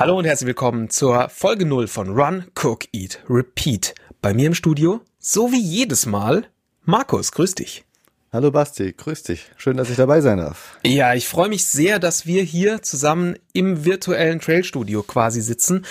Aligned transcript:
Hallo 0.00 0.16
und 0.16 0.24
herzlich 0.24 0.46
willkommen 0.46 0.88
zur 0.88 1.28
Folge 1.28 1.66
0 1.66 1.86
von 1.86 2.18
Run, 2.18 2.46
Cook, 2.58 2.86
Eat, 2.90 3.22
Repeat. 3.28 3.94
Bei 4.22 4.32
mir 4.32 4.46
im 4.46 4.54
Studio, 4.54 5.02
so 5.18 5.52
wie 5.52 5.60
jedes 5.60 6.06
Mal, 6.06 6.46
Markus, 6.86 7.32
grüß 7.32 7.54
dich. 7.56 7.84
Hallo 8.32 8.50
Basti, 8.50 8.94
grüß 8.94 9.24
dich. 9.24 9.50
Schön, 9.58 9.76
dass 9.76 9.90
ich 9.90 9.96
dabei 9.96 10.22
sein 10.22 10.38
darf. 10.38 10.78
Ja, 10.86 11.12
ich 11.12 11.28
freue 11.28 11.50
mich 11.50 11.66
sehr, 11.66 11.98
dass 11.98 12.24
wir 12.24 12.42
hier 12.42 12.80
zusammen 12.80 13.36
im 13.52 13.84
virtuellen 13.84 14.40
Trailstudio 14.40 15.02
quasi 15.02 15.42
sitzen, 15.42 15.84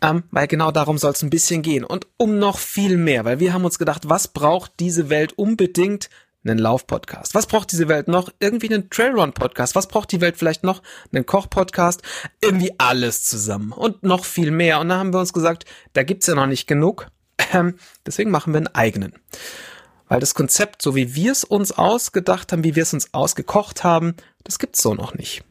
ähm, 0.00 0.22
weil 0.30 0.46
genau 0.46 0.70
darum 0.70 0.96
soll 0.96 1.10
es 1.10 1.22
ein 1.22 1.30
bisschen 1.30 1.62
gehen 1.62 1.82
und 1.82 2.06
um 2.18 2.38
noch 2.38 2.56
viel 2.56 2.98
mehr, 2.98 3.24
weil 3.24 3.40
wir 3.40 3.52
haben 3.52 3.64
uns 3.64 3.80
gedacht, 3.80 4.08
was 4.08 4.28
braucht 4.28 4.74
diese 4.78 5.10
Welt 5.10 5.32
unbedingt? 5.32 6.08
Einen 6.44 6.58
Lauf-Podcast? 6.58 7.34
Was 7.34 7.46
braucht 7.46 7.72
diese 7.72 7.88
Welt 7.88 8.08
noch? 8.08 8.30
Irgendwie 8.40 8.72
einen 8.72 8.90
Trailrun-Podcast? 8.90 9.74
Was 9.74 9.88
braucht 9.88 10.12
die 10.12 10.20
Welt 10.20 10.36
vielleicht 10.36 10.64
noch? 10.64 10.82
Einen 11.12 11.26
Koch-Podcast? 11.26 12.02
Irgendwie 12.40 12.72
alles 12.78 13.24
zusammen 13.24 13.72
und 13.72 14.02
noch 14.02 14.24
viel 14.24 14.50
mehr. 14.50 14.80
Und 14.80 14.88
da 14.88 14.98
haben 14.98 15.12
wir 15.12 15.20
uns 15.20 15.32
gesagt, 15.32 15.64
da 15.92 16.02
gibt's 16.02 16.26
ja 16.26 16.34
noch 16.34 16.46
nicht 16.46 16.66
genug. 16.66 17.08
Ähm, 17.52 17.76
deswegen 18.06 18.30
machen 18.30 18.52
wir 18.52 18.58
einen 18.58 18.74
eigenen. 18.74 19.14
Weil 20.08 20.20
das 20.20 20.34
Konzept, 20.34 20.82
so 20.82 20.94
wie 20.94 21.14
wir 21.14 21.32
es 21.32 21.44
uns 21.44 21.72
ausgedacht 21.72 22.52
haben, 22.52 22.64
wie 22.64 22.76
wir 22.76 22.82
es 22.82 22.92
uns 22.92 23.14
ausgekocht 23.14 23.82
haben, 23.84 24.14
das 24.44 24.58
gibt's 24.58 24.82
so 24.82 24.94
noch 24.94 25.14
nicht. 25.14 25.42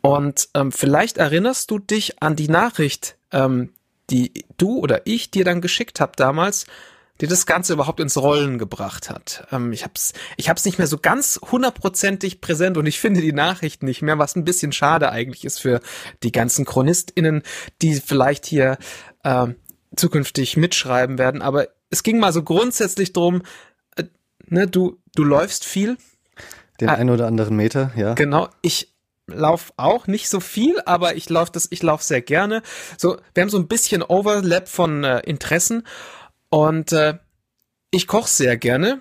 Und 0.00 0.48
ähm, 0.54 0.72
vielleicht 0.72 1.18
erinnerst 1.18 1.70
du 1.70 1.78
dich 1.78 2.22
an 2.22 2.34
die 2.34 2.48
Nachricht, 2.48 3.16
ähm, 3.30 3.72
die 4.10 4.44
du 4.56 4.78
oder 4.78 5.06
ich 5.06 5.30
dir 5.30 5.44
dann 5.44 5.60
geschickt 5.60 6.00
habe 6.00 6.12
damals, 6.16 6.66
die 7.22 7.28
das 7.28 7.46
Ganze 7.46 7.72
überhaupt 7.74 8.00
ins 8.00 8.18
Rollen 8.18 8.58
gebracht 8.58 9.08
hat. 9.08 9.46
Ähm, 9.52 9.72
ich 9.72 9.84
hab's, 9.84 10.12
ich 10.36 10.48
hab's 10.48 10.64
nicht 10.64 10.78
mehr 10.78 10.88
so 10.88 10.98
ganz 10.98 11.40
hundertprozentig 11.50 12.40
präsent 12.40 12.76
und 12.76 12.84
ich 12.84 12.98
finde 12.98 13.20
die 13.20 13.32
Nachrichten 13.32 13.86
nicht 13.86 14.02
mehr, 14.02 14.18
was 14.18 14.34
ein 14.34 14.44
bisschen 14.44 14.72
schade 14.72 15.10
eigentlich 15.10 15.44
ist 15.44 15.60
für 15.60 15.80
die 16.24 16.32
ganzen 16.32 16.66
ChronistInnen, 16.66 17.42
die 17.80 17.94
vielleicht 17.94 18.44
hier 18.44 18.76
äh, 19.22 19.46
zukünftig 19.94 20.56
mitschreiben 20.56 21.16
werden. 21.16 21.42
Aber 21.42 21.68
es 21.90 22.02
ging 22.02 22.18
mal 22.18 22.32
so 22.32 22.42
grundsätzlich 22.42 23.12
drum, 23.12 23.42
äh, 23.94 24.02
ne, 24.48 24.66
du, 24.66 24.98
du 25.14 25.22
läufst 25.22 25.64
viel. 25.64 25.98
Den 26.80 26.88
äh, 26.88 26.92
einen 26.92 27.10
oder 27.10 27.28
anderen 27.28 27.54
Meter, 27.54 27.92
ja. 27.94 28.14
Genau, 28.14 28.48
ich 28.62 28.92
lauf 29.28 29.72
auch 29.76 30.08
nicht 30.08 30.28
so 30.28 30.40
viel, 30.40 30.74
aber 30.86 31.14
ich 31.14 31.30
lauf 31.30 31.50
das, 31.50 31.68
ich 31.70 31.84
lauf 31.84 32.02
sehr 32.02 32.20
gerne. 32.20 32.62
So, 32.98 33.16
wir 33.32 33.42
haben 33.42 33.50
so 33.50 33.58
ein 33.58 33.68
bisschen 33.68 34.02
Overlap 34.02 34.68
von 34.68 35.04
äh, 35.04 35.20
Interessen 35.20 35.84
und 36.52 36.92
äh, 36.92 37.14
ich 37.90 38.06
koche 38.06 38.28
sehr 38.28 38.58
gerne. 38.58 39.00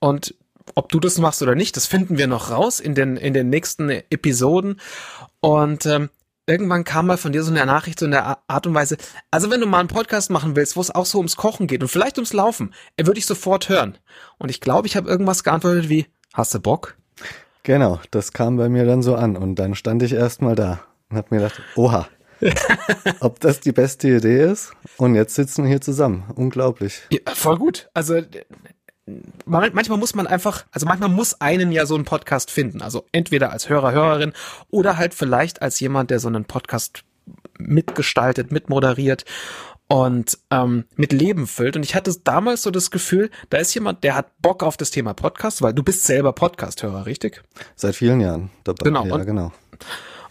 Und 0.00 0.34
ob 0.74 0.88
du 0.88 0.98
das 0.98 1.18
machst 1.18 1.42
oder 1.42 1.54
nicht, 1.54 1.76
das 1.76 1.86
finden 1.86 2.16
wir 2.16 2.26
noch 2.26 2.50
raus 2.50 2.80
in 2.80 2.94
den, 2.94 3.18
in 3.18 3.34
den 3.34 3.50
nächsten 3.50 3.90
Episoden. 3.90 4.80
Und 5.40 5.84
ähm, 5.84 6.08
irgendwann 6.46 6.84
kam 6.84 7.08
mal 7.08 7.18
von 7.18 7.32
dir 7.32 7.42
so 7.42 7.50
eine 7.50 7.66
Nachricht 7.66 7.98
so 7.98 8.06
in 8.06 8.12
der 8.12 8.38
Art 8.48 8.66
und 8.66 8.72
Weise, 8.72 8.96
also 9.30 9.50
wenn 9.50 9.60
du 9.60 9.66
mal 9.66 9.80
einen 9.80 9.88
Podcast 9.88 10.30
machen 10.30 10.56
willst, 10.56 10.74
wo 10.74 10.80
es 10.80 10.90
auch 10.90 11.04
so 11.04 11.18
ums 11.18 11.36
Kochen 11.36 11.66
geht 11.66 11.82
und 11.82 11.88
vielleicht 11.88 12.16
ums 12.16 12.32
Laufen, 12.32 12.72
würde 12.98 13.18
ich 13.18 13.26
sofort 13.26 13.68
hören. 13.68 13.98
Und 14.38 14.48
ich 14.48 14.62
glaube, 14.62 14.86
ich 14.86 14.96
habe 14.96 15.10
irgendwas 15.10 15.44
geantwortet 15.44 15.90
wie, 15.90 16.06
hast 16.32 16.54
du 16.54 16.60
Bock? 16.60 16.96
Genau, 17.62 18.00
das 18.10 18.32
kam 18.32 18.56
bei 18.56 18.70
mir 18.70 18.86
dann 18.86 19.02
so 19.02 19.16
an 19.16 19.36
und 19.36 19.56
dann 19.56 19.74
stand 19.74 20.02
ich 20.02 20.14
erstmal 20.14 20.54
da 20.54 20.80
und 21.10 21.18
habe 21.18 21.28
mir 21.34 21.42
gedacht, 21.42 21.60
oha, 21.74 22.08
ob 23.20 23.40
das 23.40 23.60
die 23.60 23.72
beste 23.72 24.08
Idee 24.08 24.44
ist. 24.44 24.72
Und 24.96 25.14
jetzt 25.14 25.34
sitzen 25.34 25.64
wir 25.64 25.70
hier 25.70 25.80
zusammen. 25.80 26.24
Unglaublich. 26.34 27.02
Ja, 27.10 27.20
voll 27.34 27.58
gut. 27.58 27.88
Also 27.94 28.20
manchmal 29.44 29.98
muss 29.98 30.14
man 30.14 30.26
einfach, 30.26 30.64
also 30.72 30.86
manchmal 30.86 31.08
muss 31.08 31.40
einen 31.40 31.72
ja 31.72 31.86
so 31.86 31.94
einen 31.94 32.04
Podcast 32.04 32.50
finden. 32.50 32.82
Also 32.82 33.06
entweder 33.12 33.52
als 33.52 33.68
Hörer, 33.68 33.92
Hörerin 33.92 34.32
oder 34.70 34.96
halt 34.96 35.14
vielleicht 35.14 35.62
als 35.62 35.78
jemand, 35.80 36.10
der 36.10 36.18
so 36.18 36.28
einen 36.28 36.44
Podcast 36.44 37.04
mitgestaltet, 37.58 38.52
mitmoderiert 38.52 39.24
und 39.88 40.38
ähm, 40.50 40.84
mit 40.96 41.12
Leben 41.12 41.46
füllt. 41.46 41.76
Und 41.76 41.84
ich 41.84 41.94
hatte 41.94 42.12
damals 42.24 42.62
so 42.62 42.70
das 42.70 42.90
Gefühl, 42.90 43.30
da 43.50 43.58
ist 43.58 43.72
jemand, 43.74 44.02
der 44.02 44.16
hat 44.16 44.26
Bock 44.42 44.62
auf 44.62 44.76
das 44.76 44.90
Thema 44.90 45.14
Podcast, 45.14 45.62
weil 45.62 45.72
du 45.72 45.82
bist 45.82 46.04
selber 46.04 46.32
Podcast-Hörer, 46.32 47.06
richtig? 47.06 47.42
Seit 47.76 47.94
vielen 47.94 48.20
Jahren 48.20 48.50
dabei. 48.64 48.84
Genau. 48.84 49.06
Ja, 49.06 49.14
und, 49.14 49.26
genau. 49.26 49.52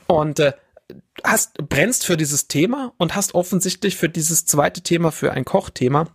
Und 0.08 0.40
äh, 0.40 0.54
hast, 1.24 1.58
brennst 1.70 2.06
für 2.06 2.18
dieses 2.18 2.48
Thema 2.48 2.94
und 2.98 3.16
hast 3.16 3.36
offensichtlich 3.36 3.96
für 3.96 4.10
dieses 4.10 4.46
zweite 4.46 4.82
Thema, 4.82 5.12
für 5.12 5.32
ein 5.32 5.46
Kochthema, 5.46 6.08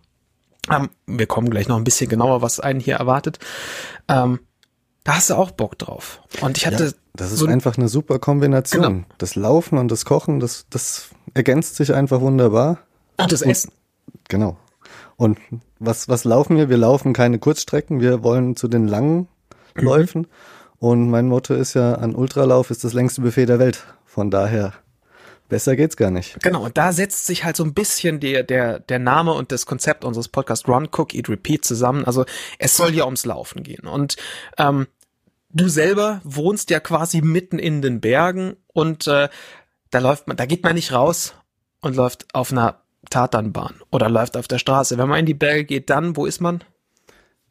ähm, 0.69 0.89
wir 1.07 1.27
kommen 1.27 1.49
gleich 1.49 1.67
noch 1.67 1.77
ein 1.77 1.83
bisschen 1.83 2.09
genauer, 2.09 2.41
was 2.41 2.59
einen 2.59 2.79
hier 2.79 2.95
erwartet, 2.95 3.39
ähm, 4.07 4.39
da 5.03 5.15
hast 5.15 5.29
du 5.29 5.35
auch 5.35 5.51
Bock 5.51 5.77
drauf. 5.79 6.21
Und 6.41 6.57
ich 6.57 6.67
hatte. 6.67 6.85
Ja, 6.85 6.91
das 7.13 7.31
ist 7.31 7.39
so 7.39 7.47
einfach 7.47 7.77
eine 7.77 7.89
super 7.89 8.19
Kombination. 8.19 8.81
Genau. 8.81 9.05
Das 9.17 9.35
Laufen 9.35 9.77
und 9.77 9.91
das 9.91 10.05
Kochen, 10.05 10.39
das, 10.39 10.67
das 10.69 11.09
ergänzt 11.33 11.75
sich 11.75 11.93
einfach 11.93 12.21
wunderbar. 12.21 12.79
Und 13.17 13.31
das 13.31 13.41
Essen. 13.41 13.71
Und, 14.05 14.29
genau. 14.29 14.57
Und 15.17 15.39
was, 15.79 16.07
was 16.07 16.23
laufen 16.23 16.55
wir? 16.55 16.69
Wir 16.69 16.77
laufen 16.77 17.13
keine 17.13 17.39
Kurzstrecken, 17.39 17.99
wir 17.99 18.23
wollen 18.23 18.55
zu 18.55 18.67
den 18.67 18.87
langen 18.87 19.27
mhm. 19.75 19.83
Läufen. 19.83 20.27
Und 20.77 21.09
mein 21.09 21.27
Motto 21.27 21.53
ist 21.53 21.73
ja, 21.73 21.95
ein 21.95 22.15
Ultralauf 22.15 22.71
ist 22.71 22.83
das 22.83 22.93
längste 22.93 23.21
Buffet 23.21 23.45
der 23.45 23.59
Welt. 23.59 23.83
Von 24.13 24.29
daher, 24.29 24.73
besser 25.47 25.77
geht's 25.77 25.95
gar 25.95 26.11
nicht. 26.11 26.43
Genau, 26.43 26.65
und 26.65 26.77
da 26.77 26.91
setzt 26.91 27.27
sich 27.27 27.45
halt 27.45 27.55
so 27.55 27.63
ein 27.63 27.73
bisschen 27.73 28.19
der, 28.19 28.43
der, 28.43 28.79
der 28.79 28.99
Name 28.99 29.31
und 29.31 29.53
das 29.53 29.65
Konzept 29.65 30.03
unseres 30.03 30.27
Podcasts 30.27 30.67
Run, 30.67 30.89
Cook, 30.91 31.13
Eat, 31.13 31.29
Repeat 31.29 31.63
zusammen. 31.63 32.03
Also 32.03 32.25
es 32.59 32.75
soll 32.75 32.93
ja 32.93 33.05
ums 33.05 33.23
Laufen 33.23 33.63
gehen. 33.63 33.87
Und 33.87 34.17
ähm, 34.57 34.87
du 35.51 35.69
selber 35.69 36.19
wohnst 36.25 36.71
ja 36.71 36.81
quasi 36.81 37.21
mitten 37.21 37.57
in 37.57 37.81
den 37.81 38.01
Bergen 38.01 38.57
und 38.73 39.07
äh, 39.07 39.29
da 39.91 39.99
läuft 39.99 40.27
man, 40.27 40.35
da 40.35 40.45
geht 40.45 40.63
man 40.63 40.75
nicht 40.75 40.91
raus 40.91 41.33
und 41.79 41.95
läuft 41.95 42.35
auf 42.35 42.51
einer 42.51 42.81
Tatanbahn 43.09 43.75
oder 43.91 44.09
läuft 44.09 44.35
auf 44.35 44.49
der 44.49 44.59
Straße. 44.59 44.97
Wenn 44.97 45.07
man 45.07 45.19
in 45.19 45.25
die 45.25 45.33
Berge 45.33 45.63
geht, 45.63 45.89
dann, 45.89 46.17
wo 46.17 46.25
ist 46.25 46.41
man? 46.41 46.65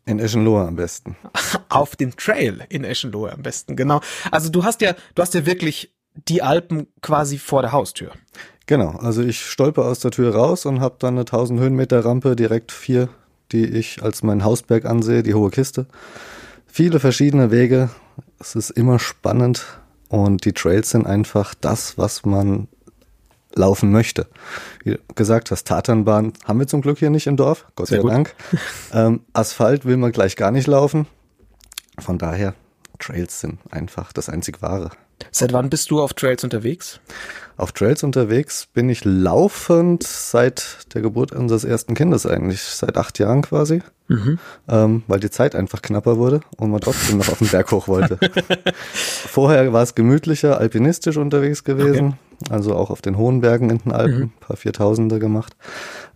In 0.04 0.19
Eschenlohe 0.19 0.66
am 0.66 0.77
besten. 0.77 1.16
Auf 1.71 1.97
dem 1.97 2.16
Trail 2.16 2.66
in 2.69 2.84
Eschenlohe 2.84 3.32
am 3.32 3.42
besten, 3.42 3.77
genau. 3.77 4.00
Also 4.31 4.50
du 4.50 4.65
hast 4.65 4.82
ja, 4.82 4.94
du 5.15 5.22
hast 5.22 5.34
ja 5.34 5.47
wirklich 5.47 5.94
die 6.15 6.43
Alpen 6.43 6.87
quasi 7.03 7.38
vor 7.38 7.62
der 7.62 7.72
Haustür. 7.72 8.12
Genau, 8.66 8.91
also 8.91 9.22
ich 9.22 9.44
stolper 9.44 9.84
aus 9.84 10.00
der 10.00 10.10
Tür 10.10 10.34
raus 10.34 10.66
und 10.66 10.81
habe 10.81 10.97
dann 10.98 11.15
eine 11.15 11.21
1000 11.21 11.60
Höhenmeter 11.60 12.04
Rampe, 12.04 12.37
direkt 12.37 12.72
vier, 12.72 13.09
die 13.53 13.66
ich 13.66 14.03
als 14.03 14.22
meinen 14.22 14.44
Hausberg 14.44 14.84
ansehe, 14.84 15.22
die 15.22 15.34
hohe 15.34 15.50
Kiste. 15.50 15.87
Viele 16.66 17.00
verschiedene 17.00 17.50
Wege, 17.50 17.91
es 18.38 18.54
ist 18.54 18.71
immer 18.71 18.98
spannend 18.98 19.65
und 20.09 20.44
die 20.44 20.53
Trails 20.53 20.91
sind 20.91 21.06
einfach 21.06 21.54
das, 21.54 21.98
was 21.98 22.25
man 22.25 22.69
laufen 23.54 23.91
möchte. 23.91 24.28
Wie 24.84 24.92
du 24.92 24.98
gesagt 25.15 25.50
hast, 25.50 25.66
Tatanbahn 25.66 26.32
haben 26.44 26.60
wir 26.60 26.69
zum 26.69 26.81
Glück 26.81 26.98
hier 26.98 27.10
nicht 27.10 27.27
im 27.27 27.37
Dorf, 27.37 27.66
Gott 27.75 27.88
Sehr 27.88 27.98
sei 27.98 28.03
gut. 28.03 28.12
Dank. 28.12 28.34
Ähm, 28.92 29.21
Asphalt 29.32 29.84
will 29.84 29.97
man 29.97 30.10
gleich 30.10 30.34
gar 30.34 30.50
nicht 30.50 30.66
laufen. 30.66 31.06
Von 31.98 32.19
daher, 32.19 32.54
Trails 32.98 33.41
sind 33.41 33.60
einfach 33.71 34.12
das 34.12 34.28
einzig 34.28 34.62
wahre. 34.62 34.91
Seit 35.31 35.53
wann 35.53 35.71
bist 35.71 35.91
du 35.91 36.01
auf 36.01 36.15
Trails 36.15 36.45
unterwegs? 36.45 37.01
Auf 37.61 37.73
Trails 37.73 38.03
unterwegs 38.03 38.69
bin 38.73 38.89
ich 38.89 39.05
laufend 39.05 40.03
seit 40.03 40.95
der 40.95 41.03
Geburt 41.03 41.33
unseres 41.33 41.65
ersten 41.65 41.95
Kindes 41.95 42.25
eigentlich, 42.25 42.63
seit 42.63 42.97
acht 42.97 43.19
Jahren 43.19 43.43
quasi, 43.43 43.83
mhm. 44.09 44.39
ähm, 44.67 45.03
weil 45.09 45.21
die 45.21 45.29
Zeit 45.29 45.55
einfach 45.55 45.83
knapper 45.83 46.17
wurde 46.17 46.41
und 46.57 46.71
man 46.71 46.81
trotzdem 46.81 47.19
noch 47.19 47.29
auf 47.29 47.39
den 47.39 47.49
Berg 47.49 47.71
hoch 47.71 47.87
wollte. 47.87 48.19
Vorher 48.95 49.75
war 49.75 49.83
es 49.83 49.95
gemütlicher, 49.95 50.59
alpinistisch 50.59 51.19
unterwegs 51.19 51.63
gewesen, 51.63 52.17
okay. 52.41 52.55
also 52.55 52.75
auch 52.75 52.89
auf 52.89 53.03
den 53.03 53.19
hohen 53.19 53.43
Bergen 53.43 53.69
in 53.69 53.77
den 53.77 53.93
Alpen, 53.93 54.19
mhm. 54.19 54.33
paar 54.41 54.57
Viertausende 54.57 55.19
gemacht. 55.19 55.55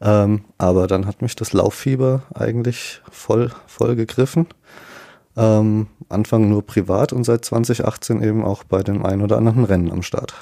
Ähm, 0.00 0.44
aber 0.56 0.86
dann 0.86 1.06
hat 1.06 1.20
mich 1.20 1.36
das 1.36 1.52
Lauffieber 1.52 2.22
eigentlich 2.34 3.02
voll, 3.10 3.50
voll 3.66 3.96
gegriffen. 3.96 4.46
Ähm, 5.36 5.88
Anfang 6.08 6.48
nur 6.48 6.64
privat 6.64 7.12
und 7.12 7.24
seit 7.24 7.44
2018 7.44 8.22
eben 8.22 8.44
auch 8.44 8.64
bei 8.64 8.82
dem 8.82 9.04
ein 9.04 9.20
oder 9.20 9.36
anderen 9.36 9.64
Rennen 9.64 9.90
am 9.90 10.02
Start. 10.02 10.34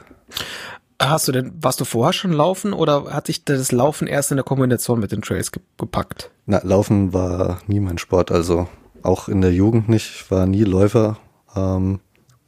Hast 1.01 1.27
du 1.27 1.33
denn, 1.33 1.53
warst 1.61 1.81
du 1.81 1.85
vorher 1.85 2.13
schon 2.13 2.33
laufen 2.33 2.73
oder 2.73 3.13
hat 3.13 3.27
sich 3.27 3.45
das 3.45 3.73
Laufen 3.73 4.07
erst 4.07 4.31
in 4.31 4.37
der 4.37 4.45
Kombination 4.45 5.01
mit 5.01 5.11
den 5.11 5.23
Trails 5.23 5.51
gepackt? 5.51 6.31
Na, 6.47 6.61
Laufen 6.63 7.13
war 7.13 7.59
nie 7.67 7.81
mein 7.81 7.99
Sport, 7.99 8.31
also 8.31 8.69
auch 9.03 9.29
in 9.29 9.41
der 9.41 9.53
Jugend 9.53 9.89
nicht, 9.89 10.11
ich 10.15 10.31
war 10.31 10.47
nie 10.47 10.63
Läufer. 10.63 11.19
Ähm, 11.57 12.01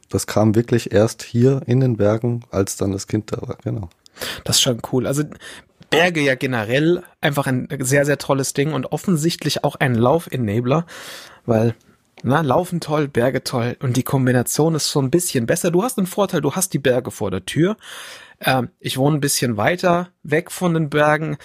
das 0.08 0.26
kam 0.26 0.54
wirklich 0.54 0.92
erst 0.92 1.22
hier 1.24 1.62
in 1.66 1.80
den 1.80 1.96
Bergen, 1.96 2.44
als 2.50 2.76
dann 2.76 2.92
das 2.92 3.08
Kind 3.08 3.32
da 3.32 3.42
war, 3.42 3.56
genau. 3.64 3.88
Das 4.44 4.56
ist 4.56 4.62
schon 4.62 4.80
cool. 4.92 5.08
Also 5.08 5.24
Berge 5.90 6.20
ja 6.20 6.36
generell 6.36 7.02
einfach 7.20 7.48
ein 7.48 7.68
sehr, 7.80 8.06
sehr 8.06 8.18
tolles 8.18 8.52
Ding 8.52 8.72
und 8.72 8.92
offensichtlich 8.92 9.64
auch 9.64 9.76
ein 9.76 9.94
Lauf-Enabler, 9.94 10.86
weil 11.46 11.74
Na, 12.26 12.40
Laufen 12.40 12.80
toll, 12.80 13.06
Berge 13.06 13.44
toll 13.44 13.76
und 13.80 13.98
die 13.98 14.02
Kombination 14.02 14.74
ist 14.74 14.90
so 14.90 14.98
ein 14.98 15.10
bisschen 15.10 15.44
besser. 15.44 15.70
Du 15.70 15.82
hast 15.82 15.98
einen 15.98 16.06
Vorteil, 16.06 16.40
du 16.40 16.52
hast 16.52 16.72
die 16.72 16.78
Berge 16.78 17.10
vor 17.10 17.30
der 17.30 17.44
Tür. 17.44 17.76
Ähm, 18.40 18.70
ich 18.80 18.96
wohne 18.96 19.18
ein 19.18 19.20
bisschen 19.20 19.58
weiter 19.58 20.08
weg 20.22 20.50
von 20.50 20.72
den 20.72 20.88
Bergen, 20.88 21.36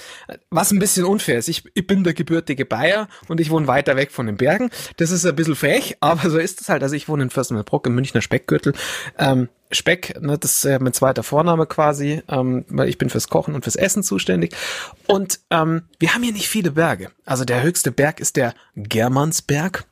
was 0.49 0.71
ein 0.71 0.79
bisschen 0.79 1.03
unfair 1.03 1.37
ist. 1.37 1.49
Ich, 1.49 1.65
ich 1.73 1.85
bin 1.85 2.05
der 2.05 2.13
gebürtige 2.13 2.63
Bayer 2.63 3.09
und 3.27 3.41
ich 3.41 3.49
wohne 3.49 3.67
weiter 3.67 3.97
weg 3.97 4.13
von 4.13 4.25
den 4.25 4.37
Bergen. 4.37 4.69
Das 4.95 5.11
ist 5.11 5.25
ein 5.25 5.35
bisschen 5.35 5.57
frech, 5.57 5.97
aber 5.99 6.29
so 6.29 6.37
ist 6.37 6.61
es 6.61 6.69
halt. 6.69 6.81
Also 6.81 6.95
ich 6.95 7.09
wohne 7.09 7.23
in 7.23 7.29
Fürstenfeldbruck 7.29 7.85
im 7.85 7.95
Münchner 7.95 8.21
Speckgürtel. 8.21 8.71
Ähm, 9.17 9.49
Speck, 9.71 10.17
ne, 10.21 10.37
das 10.37 10.63
ist 10.63 10.79
mein 10.79 10.93
zweiter 10.93 11.23
Vorname 11.23 11.65
quasi, 11.65 12.23
ähm, 12.29 12.63
weil 12.69 12.87
ich 12.87 12.97
bin 12.97 13.09
fürs 13.09 13.27
Kochen 13.27 13.53
und 13.53 13.63
fürs 13.63 13.75
Essen 13.75 14.01
zuständig. 14.01 14.55
Und 15.07 15.41
ähm, 15.49 15.81
wir 15.99 16.15
haben 16.15 16.23
hier 16.23 16.33
nicht 16.33 16.47
viele 16.47 16.71
Berge. 16.71 17.11
Also 17.25 17.43
der 17.43 17.63
höchste 17.63 17.91
Berg 17.91 18.21
ist 18.21 18.37
der 18.37 18.53
Germansberg. 18.77 19.85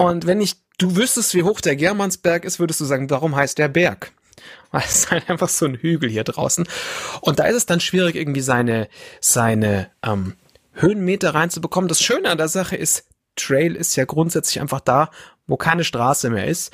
Und 0.00 0.26
wenn 0.26 0.40
ich 0.40 0.56
du 0.78 0.96
wüsstest, 0.96 1.34
wie 1.34 1.42
hoch 1.42 1.60
der 1.60 1.76
Germansberg 1.76 2.46
ist, 2.46 2.58
würdest 2.58 2.80
du 2.80 2.86
sagen, 2.86 3.10
warum 3.10 3.36
heißt 3.36 3.58
der 3.58 3.68
Berg? 3.68 4.12
Weil 4.70 4.80
es 4.80 5.00
ist 5.00 5.10
halt 5.10 5.28
einfach 5.28 5.50
so 5.50 5.66
ein 5.66 5.74
Hügel 5.74 6.08
hier 6.08 6.24
draußen. 6.24 6.66
Und 7.20 7.38
da 7.38 7.44
ist 7.44 7.56
es 7.56 7.66
dann 7.66 7.80
schwierig, 7.80 8.16
irgendwie 8.16 8.40
seine, 8.40 8.88
seine 9.20 9.90
ähm, 10.02 10.36
Höhenmeter 10.72 11.34
reinzubekommen. 11.34 11.86
Das 11.86 12.00
Schöne 12.00 12.30
an 12.30 12.38
der 12.38 12.48
Sache 12.48 12.76
ist, 12.76 13.08
Trail 13.36 13.76
ist 13.76 13.94
ja 13.94 14.06
grundsätzlich 14.06 14.62
einfach 14.62 14.80
da, 14.80 15.10
wo 15.46 15.58
keine 15.58 15.84
Straße 15.84 16.30
mehr 16.30 16.46
ist. 16.46 16.72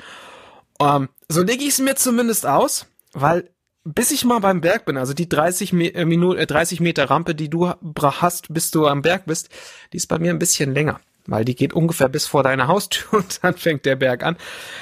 Ähm, 0.79 1.09
so 1.27 1.43
lege 1.43 1.65
ich 1.65 1.71
es 1.71 1.79
mir 1.79 1.95
zumindest 1.95 2.45
aus, 2.45 2.85
weil 3.11 3.49
bis 3.83 4.11
ich 4.11 4.23
mal 4.23 4.39
beim 4.39 4.61
Berg 4.61 4.85
bin, 4.85 4.95
also 4.95 5.13
die 5.13 5.27
30, 5.27 5.73
äh, 5.73 6.05
Minuten, 6.05 6.39
äh, 6.39 6.47
30 6.47 6.79
Meter 6.79 7.09
Rampe, 7.09 7.35
die 7.35 7.49
du 7.49 7.69
hast, 7.69 8.53
bis 8.53 8.71
du 8.71 8.87
am 8.87 9.01
Berg 9.01 9.25
bist, 9.25 9.49
die 9.91 9.97
ist 9.97 10.07
bei 10.07 10.17
mir 10.17 10.31
ein 10.31 10.39
bisschen 10.39 10.73
länger 10.73 11.01
weil 11.27 11.45
die 11.45 11.55
geht 11.55 11.73
ungefähr 11.73 12.09
bis 12.09 12.25
vor 12.25 12.43
deine 12.43 12.67
Haustür 12.67 13.19
und 13.19 13.43
dann 13.43 13.55
fängt 13.55 13.85
der 13.85 13.95
Berg 13.95 14.23
an. 14.23 14.37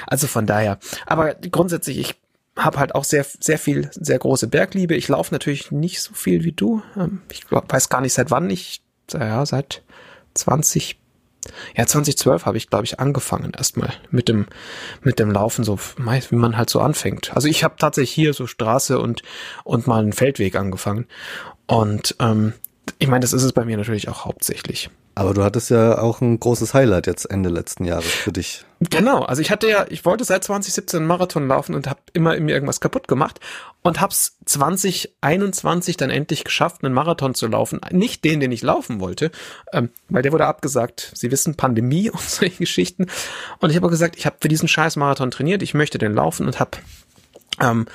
Also 0.08 0.28
von 0.28 0.46
daher. 0.46 0.80
Aber 1.06 1.36
grundsätzlich, 1.36 2.00
ich 2.00 2.16
habe 2.58 2.80
halt 2.80 2.96
auch 2.96 3.04
sehr, 3.04 3.26
sehr 3.40 3.60
viel, 3.60 3.90
sehr 3.92 4.20
große 4.20 4.48
Bergliebe. 4.48 4.96
Ich 4.96 5.08
laufe 5.08 5.34
natürlich 5.34 5.72
nicht 5.72 6.02
so 6.02 6.14
viel 6.14 6.44
wie 6.44 6.54
du. 6.54 6.82
Ähm, 6.96 7.22
ich 7.32 7.52
weiß 7.52 7.90
gar 7.90 8.02
nicht, 8.02 8.14
seit 8.14 8.32
wann 8.32 8.50
ich, 8.50 8.82
ja, 9.12 9.46
seit 9.46 9.84
20, 10.36 11.00
ja, 11.76 11.86
2012 11.86 12.46
habe 12.46 12.58
ich, 12.58 12.70
glaube 12.70 12.86
ich, 12.86 13.00
angefangen 13.00 13.52
erstmal 13.56 13.94
mit 14.10 14.30
dem, 14.30 14.48
mit 15.02 15.20
dem 15.20 15.32
Laufen, 15.32 15.64
so 15.64 15.78
wie 15.98 16.36
man 16.36 16.58
halt 16.58 16.70
so 16.70 16.80
anfängt. 16.80 17.36
Also 17.36 17.48
ich 17.48 17.64
habe 17.64 17.76
tatsächlich 17.78 18.12
hier 18.12 18.34
so 18.34 18.48
Straße 18.48 19.00
und, 19.00 19.22
und 19.64 19.86
mal 19.88 20.02
einen 20.02 20.14
Feldweg 20.14 20.56
angefangen. 20.56 21.08
Und 21.68 22.16
ähm, 22.20 22.54
ich 23.00 23.08
meine, 23.08 23.22
das 23.22 23.34
ist 23.34 23.44
es 23.44 23.54
bei 23.54 23.66
mir 23.66 23.78
natürlich 23.78 24.08
auch 24.08 24.26
hauptsächlich. 24.26 24.90
Aber 25.18 25.34
du 25.34 25.46
hattest 25.46 25.70
ja 25.70 25.98
auch 25.98 26.20
ein 26.20 26.38
großes 26.42 26.74
Highlight 26.74 27.08
jetzt 27.08 27.24
Ende 27.24 27.48
letzten 27.48 27.86
Jahres 27.86 28.06
für 28.06 28.34
dich. 28.34 28.66
Genau, 28.82 29.24
also 29.24 29.42
ich 29.42 29.50
hatte 29.50 29.70
ja, 29.70 29.86
ich 29.90 30.04
wollte 30.04 30.26
seit 30.26 30.44
2017 30.44 31.00
einen 31.00 31.08
Marathon 31.08 31.48
laufen 31.48 31.74
und 31.74 31.88
habe 31.88 32.02
immer 32.12 32.36
in 32.36 32.44
mir 32.44 32.52
irgendwas 32.52 32.82
kaputt 32.82 33.08
gemacht 33.08 33.40
und 33.82 34.02
hab's 34.02 34.38
2021 34.44 35.96
dann 35.96 36.10
endlich 36.10 36.44
geschafft, 36.44 36.84
einen 36.84 36.94
Marathon 36.94 37.34
zu 37.34 37.48
laufen. 37.48 37.80
Nicht 37.92 38.26
den, 38.26 38.42
den 38.42 38.52
ich 38.52 38.62
laufen 38.62 39.00
wollte, 39.00 39.32
ähm, 39.72 39.90
weil 40.10 40.22
der 40.22 40.34
wurde 40.34 40.48
abgesagt. 40.48 41.14
Sie 41.16 41.32
wissen, 41.32 41.56
Pandemie 41.56 42.10
und 42.12 42.20
solche 42.20 42.58
Geschichten. 42.58 43.08
Und 43.60 43.70
ich 43.70 43.78
habe 43.78 43.88
gesagt, 43.90 44.18
ich 44.18 44.26
habe 44.26 44.36
für 44.42 44.50
diesen 44.50 44.68
scheiß 44.68 44.98
Marathon 44.98 45.32
trainiert, 45.32 45.64
ich 45.64 45.74
möchte 45.74 45.98
den 45.98 46.14
laufen 46.14 46.46
und 46.46 46.60
habe 46.60 46.72
ähm, 47.62 47.86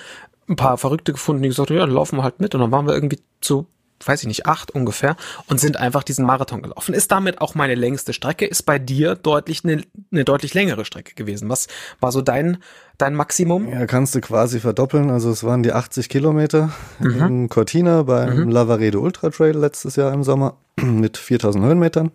ein 0.48 0.56
paar 0.56 0.78
Verrückte 0.78 1.12
gefunden, 1.12 1.42
die 1.42 1.50
gesagt 1.50 1.68
haben, 1.68 1.76
ja, 1.76 1.84
laufen 1.84 2.16
wir 2.16 2.22
halt 2.22 2.40
mit. 2.40 2.54
Und 2.54 2.62
dann 2.62 2.72
waren 2.72 2.86
wir 2.86 2.94
irgendwie 2.94 3.20
zu 3.42 3.66
weiß 4.04 4.22
ich 4.22 4.28
nicht, 4.28 4.46
acht 4.46 4.70
ungefähr 4.70 5.16
und 5.48 5.60
sind 5.60 5.76
einfach 5.76 6.02
diesen 6.02 6.24
Marathon 6.24 6.62
gelaufen. 6.62 6.94
Ist 6.94 7.12
damit 7.12 7.40
auch 7.40 7.54
meine 7.54 7.74
längste 7.74 8.12
Strecke, 8.12 8.46
ist 8.46 8.62
bei 8.64 8.78
dir 8.78 9.14
deutlich 9.14 9.64
eine, 9.64 9.82
eine 10.12 10.24
deutlich 10.24 10.54
längere 10.54 10.84
Strecke 10.84 11.14
gewesen. 11.14 11.48
Was 11.48 11.68
war 12.00 12.12
so 12.12 12.22
dein, 12.22 12.58
dein 12.98 13.14
Maximum? 13.14 13.68
Ja, 13.68 13.86
kannst 13.86 14.14
du 14.14 14.20
quasi 14.20 14.60
verdoppeln. 14.60 15.10
Also 15.10 15.30
es 15.30 15.44
waren 15.44 15.62
die 15.62 15.72
80 15.72 16.08
Kilometer 16.08 16.70
mhm. 16.98 17.26
in 17.26 17.48
Cortina 17.48 18.02
beim 18.02 18.44
mhm. 18.44 18.50
Lavaredo 18.50 19.00
Ultra 19.00 19.30
Trail 19.30 19.56
letztes 19.56 19.96
Jahr 19.96 20.12
im 20.12 20.22
Sommer 20.22 20.56
mit 20.80 21.16
4000 21.16 21.64
Höhenmetern. 21.64 22.10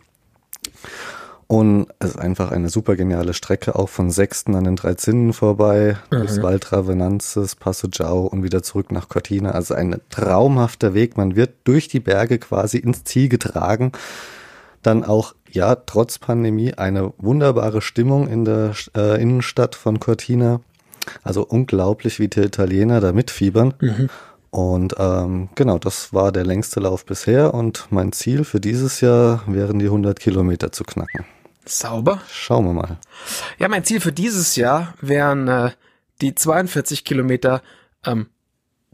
Und 1.47 1.88
es 2.00 2.12
ist 2.12 2.19
einfach 2.19 2.51
eine 2.51 2.69
super 2.69 2.95
geniale 2.95 3.36
Strecke, 3.36 3.75
auch 3.75 3.89
von 3.89 4.09
Sechsten 4.09 4.56
an 4.56 4.63
den 4.63 4.75
drei 4.75 4.95
Zinnen 4.95 5.31
vorbei, 5.31 5.97
mhm. 6.09 6.21
bis 6.21 6.42
Valtra 6.42 6.88
Venanzes, 6.88 7.56
Passo 7.56 7.88
Giao 7.88 8.21
und 8.21 8.42
wieder 8.44 8.63
zurück 8.63 8.92
nach 8.92 9.09
Cortina. 9.09 9.51
Also 9.51 9.75
ein 9.75 10.01
traumhafter 10.09 10.95
Weg. 10.95 11.18
Man 11.18 11.36
wird 11.36 11.53
durch 11.63 11.88
die 11.88 12.00
Berge 12.00 12.39
quasi 12.39 12.77
ins 12.77 13.03
Ziel 13.03 13.30
getragen. 13.30 13.92
Dann 14.81 15.03
auch, 15.03 15.36
ja, 15.51 15.75
trotz 15.75 16.18
Pandemie 16.18 16.74
eine 16.74 17.13
wunderbare 17.18 17.81
Stimmung 17.81 18.27
in 18.27 18.45
der 18.45 18.74
äh, 18.95 19.21
Innenstadt 19.21 19.75
von 19.75 20.00
Cortina. 20.00 20.62
Also 21.24 21.45
unglaublich, 21.45 22.19
wie 22.19 22.27
die 22.27 22.42
Italiener 22.42 23.01
da 23.01 23.12
mitfiebern. 23.12 23.75
Mhm. 23.80 24.09
Und 24.50 24.95
ähm, 24.97 25.50
genau, 25.53 25.77
das 25.77 26.12
war 26.13 26.31
der 26.31 26.45
längste 26.45 26.80
Lauf 26.80 27.06
bisher 27.06 27.53
und 27.53 27.88
mein 27.89 28.13
Ziel 28.13 28.45
für 28.45 28.62
dieses 28.62 29.01
Jahr 29.01 29.44
wären 29.47 29.80
die 29.80 29.86
100 29.86 30.18
Kilometer 30.18 30.71
zu 30.71 30.86
knacken. 30.86 31.25
Sauber. 31.66 32.22
Schauen 32.32 32.66
wir 32.66 32.74
mal. 32.74 32.98
Ja, 33.58 33.68
mein 33.68 33.84
Ziel 33.84 34.00
für 34.00 34.12
dieses 34.12 34.56
Jahr 34.56 34.94
wären 35.02 35.48
äh, 35.48 35.72
die 36.22 36.36
42 36.36 37.04
Kilometer 37.04 37.62
ähm, 38.06 38.28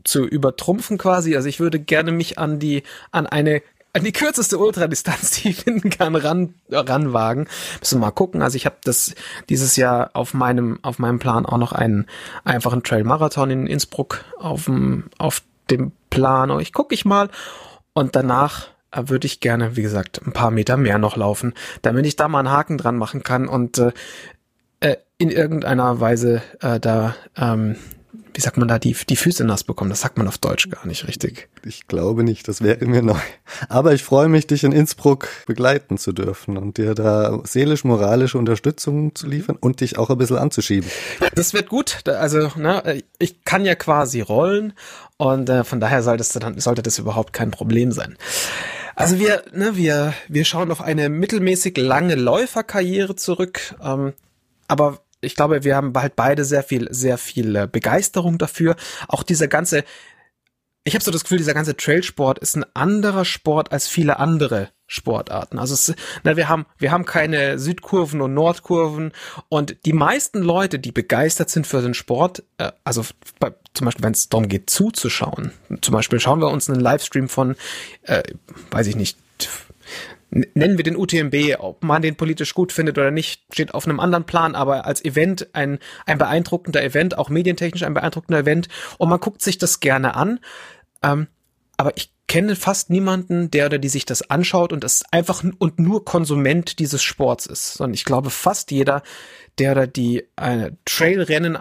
zu 0.03 0.25
übertrumpfen 0.25 0.97
quasi. 0.97 1.35
Also 1.35 1.47
ich 1.47 1.59
würde 1.59 1.79
gerne 1.79 2.11
mich 2.11 2.39
an 2.39 2.59
die 2.59 2.83
an 3.11 3.27
eine 3.27 3.61
an 3.93 4.05
die 4.05 4.13
kürzeste 4.13 4.57
Ultradistanz, 4.57 5.31
die 5.41 5.49
ich 5.49 5.57
finden 5.57 5.89
kann, 5.89 6.15
ran 6.15 6.53
ranwagen. 6.69 7.47
Müssen 7.79 7.99
wir 7.99 8.07
mal 8.07 8.11
gucken. 8.11 8.41
Also 8.41 8.55
ich 8.55 8.65
habe 8.65 8.77
das 8.83 9.15
dieses 9.49 9.75
Jahr 9.75 10.11
auf 10.13 10.33
meinem 10.33 10.79
auf 10.81 10.99
meinem 10.99 11.19
Plan 11.19 11.45
auch 11.45 11.57
noch 11.57 11.73
einen 11.73 12.07
einfachen 12.43 12.83
Trail 12.83 13.03
Marathon 13.03 13.49
in 13.49 13.67
Innsbruck 13.67 14.23
auf 14.39 14.65
dem 14.65 15.05
auf 15.17 15.43
dem 15.69 15.91
Plan. 16.09 16.57
Ich 16.59 16.73
gucke 16.73 16.93
ich 16.93 17.05
mal 17.05 17.29
und 17.93 18.15
danach 18.15 18.67
würde 18.93 19.25
ich 19.25 19.39
gerne, 19.39 19.75
wie 19.75 19.81
gesagt, 19.81 20.21
ein 20.25 20.33
paar 20.33 20.51
Meter 20.51 20.77
mehr 20.77 20.97
noch 20.97 21.15
laufen, 21.15 21.53
damit 21.81 22.05
ich 22.05 22.15
da 22.15 22.27
mal 22.27 22.39
einen 22.39 22.51
Haken 22.51 22.77
dran 22.77 22.97
machen 22.97 23.23
kann 23.23 23.47
und 23.47 23.77
äh, 23.77 23.91
äh, 24.81 24.97
in 25.17 25.29
irgendeiner 25.29 25.99
Weise 25.99 26.41
äh, 26.61 26.79
da, 26.79 27.15
ähm, 27.37 27.75
wie 28.33 28.41
sagt 28.41 28.57
man 28.57 28.67
da, 28.67 28.79
die, 28.79 28.95
die 29.07 29.15
Füße 29.15 29.43
nass 29.43 29.63
bekommen. 29.63 29.91
Das 29.91 30.01
sagt 30.01 30.17
man 30.17 30.27
auf 30.27 30.39
Deutsch 30.39 30.69
gar 30.69 30.87
nicht 30.87 31.07
richtig. 31.07 31.49
Ich 31.63 31.87
glaube 31.87 32.23
nicht, 32.23 32.47
das 32.47 32.61
wäre 32.61 32.85
mir 32.85 33.03
neu. 33.03 33.19
Aber 33.69 33.93
ich 33.93 34.03
freue 34.03 34.29
mich, 34.29 34.47
dich 34.47 34.63
in 34.63 34.71
Innsbruck 34.71 35.27
begleiten 35.45 35.99
zu 35.99 36.11
dürfen 36.11 36.57
und 36.57 36.77
dir 36.77 36.95
da 36.95 37.39
seelisch-moralische 37.43 38.37
Unterstützung 38.39 39.13
zu 39.13 39.27
liefern 39.27 39.57
und 39.59 39.81
dich 39.81 39.99
auch 39.99 40.09
ein 40.09 40.17
bisschen 40.17 40.37
anzuschieben. 40.37 40.89
Das 41.35 41.53
wird 41.53 41.69
gut. 41.69 41.99
Also, 42.07 42.49
ne, 42.55 43.03
ich 43.19 43.43
kann 43.43 43.65
ja 43.65 43.75
quasi 43.75 44.21
rollen 44.21 44.73
und 45.17 45.49
äh, 45.49 45.63
von 45.63 45.79
daher 45.79 46.01
sollte, 46.01 46.19
das 46.19 46.29
dann, 46.29 46.59
sollte 46.59 46.81
das 46.81 46.97
überhaupt 46.97 47.33
kein 47.33 47.51
Problem 47.51 47.91
sein. 47.91 48.17
Also 48.95 49.19
wir, 49.19 49.43
ne, 49.53 49.75
wir, 49.75 50.13
wir 50.27 50.45
schauen 50.45 50.71
auf 50.71 50.81
eine 50.81 51.09
mittelmäßig 51.09 51.77
lange 51.77 52.15
Läuferkarriere 52.15 53.15
zurück. 53.15 53.75
Ähm, 53.81 54.13
aber 54.67 55.01
ich 55.21 55.35
glaube, 55.35 55.63
wir 55.63 55.75
haben 55.75 55.93
halt 55.95 56.15
beide 56.15 56.45
sehr 56.45 56.63
viel, 56.63 56.87
sehr 56.91 57.17
viel 57.17 57.55
äh, 57.55 57.67
Begeisterung 57.71 58.37
dafür. 58.37 58.75
Auch 59.07 59.23
dieser 59.23 59.47
ganze, 59.47 59.83
ich 60.83 60.93
habe 60.93 61.03
so 61.03 61.11
das 61.11 61.23
Gefühl, 61.23 61.37
dieser 61.37 61.53
ganze 61.53 61.77
Trailsport 61.77 62.39
ist 62.39 62.55
ein 62.55 62.65
anderer 62.73 63.25
Sport 63.25 63.71
als 63.71 63.87
viele 63.87 64.19
andere 64.19 64.69
Sportarten. 64.91 65.57
Also 65.57 65.73
es, 65.73 65.95
na, 66.23 66.35
wir 66.35 66.49
haben, 66.49 66.65
wir 66.77 66.91
haben 66.91 67.05
keine 67.05 67.57
Südkurven 67.57 68.19
und 68.19 68.33
Nordkurven 68.33 69.13
und 69.47 69.77
die 69.85 69.93
meisten 69.93 70.41
Leute, 70.41 70.79
die 70.79 70.91
begeistert 70.91 71.49
sind 71.49 71.65
für 71.65 71.81
den 71.81 71.93
Sport, 71.93 72.43
äh, 72.57 72.73
also 72.83 73.05
bei, 73.39 73.53
zum 73.73 73.85
Beispiel, 73.85 74.03
wenn 74.03 74.11
es 74.11 74.27
darum 74.27 74.49
geht, 74.49 74.69
zuzuschauen. 74.69 75.53
Zum 75.79 75.93
Beispiel 75.93 76.19
schauen 76.19 76.41
wir 76.41 76.49
uns 76.49 76.69
einen 76.69 76.81
Livestream 76.81 77.29
von, 77.29 77.55
äh, 78.03 78.21
weiß 78.71 78.87
ich 78.87 78.97
nicht, 78.97 79.17
nennen 80.29 80.75
wir 80.75 80.83
den 80.83 80.97
UTMB, 80.97 81.55
ob 81.59 81.83
man 81.83 82.01
den 82.01 82.17
politisch 82.17 82.53
gut 82.53 82.73
findet 82.73 82.97
oder 82.97 83.11
nicht, 83.11 83.43
steht 83.53 83.73
auf 83.73 83.85
einem 83.85 84.01
anderen 84.01 84.25
Plan, 84.25 84.55
aber 84.55 84.85
als 84.85 85.05
Event 85.05 85.47
ein, 85.53 85.79
ein 86.05 86.17
beeindruckender 86.17 86.83
Event, 86.83 87.17
auch 87.17 87.29
medientechnisch 87.29 87.83
ein 87.83 87.93
beeindruckender 87.93 88.39
Event 88.39 88.67
und 88.97 89.07
man 89.07 89.21
guckt 89.21 89.41
sich 89.41 89.57
das 89.57 89.79
gerne 89.79 90.15
an. 90.15 90.41
Ähm, 91.01 91.27
aber 91.77 91.95
ich 91.95 92.11
kenne 92.31 92.55
fast 92.55 92.89
niemanden, 92.89 93.51
der 93.51 93.65
oder 93.65 93.77
die 93.77 93.89
sich 93.89 94.05
das 94.05 94.29
anschaut 94.29 94.71
und 94.71 94.85
es 94.85 95.03
einfach 95.11 95.43
und 95.59 95.79
nur 95.79 96.05
Konsument 96.05 96.79
dieses 96.79 97.03
Sports 97.03 97.45
ist, 97.45 97.73
sondern 97.73 97.93
ich 97.93 98.05
glaube 98.05 98.29
fast 98.29 98.71
jeder, 98.71 99.03
der 99.57 99.73
oder 99.73 99.85
die 99.85 100.23
eine 100.37 100.77
Trailrennen 100.85 101.57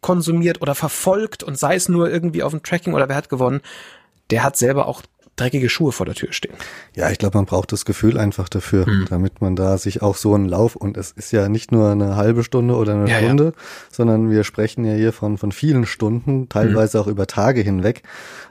konsumiert 0.00 0.62
oder 0.62 0.76
verfolgt 0.76 1.42
und 1.42 1.58
sei 1.58 1.74
es 1.74 1.88
nur 1.88 2.08
irgendwie 2.08 2.44
auf 2.44 2.52
dem 2.52 2.62
Tracking 2.62 2.94
oder 2.94 3.08
wer 3.08 3.16
hat 3.16 3.30
gewonnen, 3.30 3.62
der 4.30 4.44
hat 4.44 4.56
selber 4.56 4.86
auch 4.86 5.02
dreckige 5.36 5.68
Schuhe 5.68 5.92
vor 5.92 6.06
der 6.06 6.14
Tür 6.14 6.32
stehen. 6.32 6.54
Ja, 6.94 7.10
ich 7.10 7.18
glaube, 7.18 7.38
man 7.38 7.46
braucht 7.46 7.72
das 7.72 7.84
Gefühl 7.84 8.18
einfach 8.18 8.48
dafür, 8.48 8.88
mhm. 8.88 9.06
damit 9.08 9.40
man 9.40 9.56
da 9.56 9.78
sich 9.78 10.02
auch 10.02 10.16
so 10.16 10.34
einen 10.34 10.46
Lauf 10.46 10.76
und 10.76 10.96
es 10.96 11.12
ist 11.12 11.32
ja 11.32 11.48
nicht 11.48 11.72
nur 11.72 11.90
eine 11.90 12.16
halbe 12.16 12.44
Stunde 12.44 12.76
oder 12.76 12.94
eine 12.94 13.10
ja, 13.10 13.18
Stunde, 13.18 13.44
ja. 13.44 13.62
sondern 13.90 14.30
wir 14.30 14.44
sprechen 14.44 14.84
ja 14.84 14.94
hier 14.94 15.12
von, 15.12 15.38
von 15.38 15.52
vielen 15.52 15.86
Stunden, 15.86 16.48
teilweise 16.48 16.98
mhm. 16.98 17.04
auch 17.04 17.06
über 17.06 17.26
Tage 17.26 17.62
hinweg. 17.62 18.02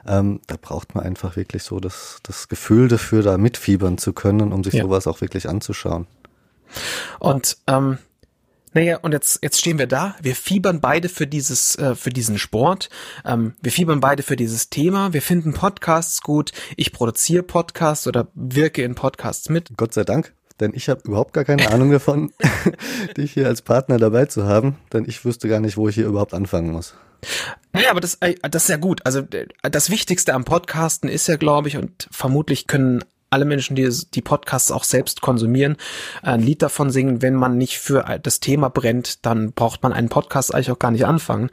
Ähm, 0.06 0.40
da 0.46 0.56
braucht 0.60 0.94
man 0.94 1.04
einfach 1.04 1.36
wirklich 1.36 1.62
so 1.62 1.78
das, 1.78 2.18
das 2.24 2.48
Gefühl 2.48 2.88
dafür, 2.88 3.22
da 3.22 3.38
mitfiebern 3.38 3.98
zu 3.98 4.12
können, 4.12 4.52
um 4.52 4.64
sich 4.64 4.74
ja. 4.74 4.82
sowas 4.82 5.06
auch 5.06 5.20
wirklich 5.20 5.48
anzuschauen. 5.48 6.06
Und 7.20 7.58
ähm, 7.68 7.98
naja, 8.74 8.98
und 9.02 9.12
jetzt, 9.12 9.40
jetzt 9.42 9.58
stehen 9.58 9.78
wir 9.78 9.86
da. 9.86 10.16
Wir 10.22 10.34
fiebern 10.34 10.80
beide 10.80 11.08
für 11.08 11.26
dieses, 11.26 11.76
äh, 11.76 11.94
für 11.94 12.10
diesen 12.10 12.38
Sport. 12.38 12.88
Ähm, 13.24 13.54
wir 13.60 13.72
fiebern 13.72 14.00
beide 14.00 14.22
für 14.22 14.36
dieses 14.36 14.70
Thema. 14.70 15.12
Wir 15.12 15.22
finden 15.22 15.52
Podcasts 15.52 16.22
gut. 16.22 16.52
Ich 16.76 16.92
produziere 16.92 17.42
Podcasts 17.42 18.06
oder 18.06 18.28
wirke 18.34 18.82
in 18.82 18.94
Podcasts 18.94 19.48
mit. 19.48 19.70
Gott 19.76 19.92
sei 19.92 20.04
Dank, 20.04 20.32
denn 20.60 20.72
ich 20.74 20.88
habe 20.88 21.02
überhaupt 21.04 21.34
gar 21.34 21.44
keine 21.44 21.70
Ahnung 21.70 21.90
davon, 21.90 22.32
dich 23.16 23.32
hier 23.32 23.46
als 23.46 23.62
Partner 23.62 23.98
dabei 23.98 24.26
zu 24.26 24.44
haben, 24.44 24.76
denn 24.92 25.04
ich 25.06 25.24
wüsste 25.24 25.48
gar 25.48 25.60
nicht, 25.60 25.76
wo 25.76 25.88
ich 25.88 25.94
hier 25.94 26.06
überhaupt 26.06 26.32
anfangen 26.32 26.72
muss. 26.72 26.94
Naja, 27.72 27.90
aber 27.90 28.00
das, 28.00 28.16
äh, 28.20 28.34
das 28.50 28.64
ist 28.64 28.68
ja 28.68 28.76
gut. 28.76 29.04
Also 29.04 29.22
das 29.62 29.90
Wichtigste 29.90 30.34
am 30.34 30.44
Podcasten 30.44 31.08
ist 31.08 31.26
ja, 31.28 31.36
glaube 31.36 31.68
ich, 31.68 31.76
und 31.76 32.08
vermutlich 32.10 32.66
können 32.66 33.04
alle 33.32 33.44
Menschen, 33.44 33.76
die 33.76 33.88
die 34.14 34.22
Podcasts 34.22 34.70
auch 34.70 34.84
selbst 34.84 35.20
konsumieren, 35.20 35.76
ein 36.22 36.40
Lied 36.40 36.62
davon 36.62 36.90
singen. 36.90 37.22
Wenn 37.22 37.34
man 37.34 37.56
nicht 37.56 37.78
für 37.78 38.20
das 38.22 38.40
Thema 38.40 38.68
brennt, 38.68 39.24
dann 39.24 39.52
braucht 39.52 39.82
man 39.82 39.92
einen 39.92 40.08
Podcast 40.08 40.54
eigentlich 40.54 40.70
auch 40.70 40.78
gar 40.78 40.90
nicht 40.90 41.06
anfangen. 41.06 41.50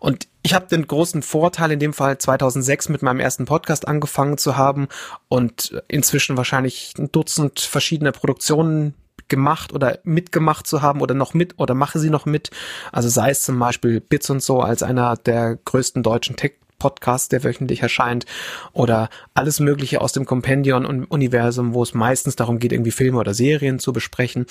Und 0.00 0.28
ich 0.42 0.54
habe 0.54 0.66
den 0.66 0.86
großen 0.86 1.22
Vorteil 1.22 1.72
in 1.72 1.78
dem 1.78 1.92
Fall 1.92 2.18
2006 2.18 2.88
mit 2.88 3.02
meinem 3.02 3.20
ersten 3.20 3.44
Podcast 3.44 3.86
angefangen 3.86 4.38
zu 4.38 4.56
haben 4.56 4.88
und 5.28 5.82
inzwischen 5.88 6.36
wahrscheinlich 6.36 6.94
ein 6.98 7.12
Dutzend 7.12 7.60
verschiedene 7.60 8.12
Produktionen 8.12 8.94
gemacht 9.28 9.72
oder 9.72 9.98
mitgemacht 10.04 10.66
zu 10.66 10.82
haben 10.82 11.00
oder 11.00 11.14
noch 11.14 11.32
mit 11.32 11.58
oder 11.58 11.74
mache 11.74 11.98
sie 11.98 12.10
noch 12.10 12.26
mit. 12.26 12.50
Also 12.90 13.08
sei 13.08 13.30
es 13.30 13.42
zum 13.42 13.58
Beispiel 13.58 14.00
Bits 14.00 14.28
und 14.30 14.42
so 14.42 14.60
als 14.60 14.82
einer 14.82 15.16
der 15.16 15.56
größten 15.56 16.02
deutschen 16.02 16.36
Tech 16.36 16.54
Podcast, 16.82 17.30
der 17.30 17.44
wöchentlich 17.44 17.80
erscheint 17.80 18.26
oder 18.72 19.08
alles 19.34 19.60
Mögliche 19.60 20.00
aus 20.00 20.12
dem 20.12 20.26
Compendion-Universum, 20.26 21.74
wo 21.74 21.84
es 21.84 21.94
meistens 21.94 22.34
darum 22.34 22.58
geht, 22.58 22.72
irgendwie 22.72 22.90
Filme 22.90 23.18
oder 23.18 23.34
Serien 23.34 23.78
zu 23.78 23.92
besprechen. 23.92 24.46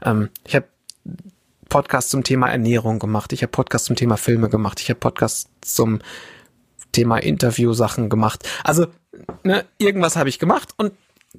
Ähm, 0.00 0.28
ich 0.46 0.54
habe 0.54 0.66
Podcasts 1.68 2.12
zum 2.12 2.22
Thema 2.22 2.48
Ernährung 2.50 3.00
gemacht, 3.00 3.32
ich 3.32 3.42
habe 3.42 3.50
Podcasts 3.50 3.88
zum 3.88 3.96
Thema 3.96 4.16
Filme 4.16 4.48
gemacht, 4.48 4.80
ich 4.80 4.90
habe 4.90 5.00
Podcasts 5.00 5.50
zum 5.60 5.98
Thema 6.92 7.18
Interview-Sachen 7.18 8.08
gemacht. 8.08 8.48
Also 8.62 8.86
ne, 9.42 9.64
irgendwas 9.78 10.14
habe 10.14 10.28
ich 10.28 10.38
gemacht 10.38 10.68
und 10.76 10.92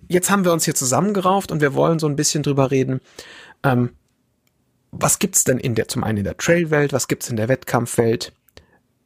jetzt 0.09 0.29
haben 0.29 0.43
wir 0.43 0.51
uns 0.51 0.65
hier 0.65 0.75
zusammengerauft 0.75 1.53
und 1.53 1.61
wir 1.61 1.73
wollen 1.73 1.99
so 1.99 2.07
ein 2.07 2.17
bisschen 2.17 2.43
drüber 2.43 2.69
reden. 2.69 2.99
Ähm, 3.63 3.91
was 4.91 5.19
gibt's 5.19 5.45
denn 5.45 5.57
in 5.57 5.73
der, 5.73 5.87
zum 5.87 6.03
einen 6.03 6.17
in 6.17 6.25
der 6.25 6.35
Trailwelt, 6.35 6.91
was 6.91 7.07
gibt's 7.07 7.29
in 7.29 7.37
der 7.37 7.47
Wettkampfwelt? 7.47 8.33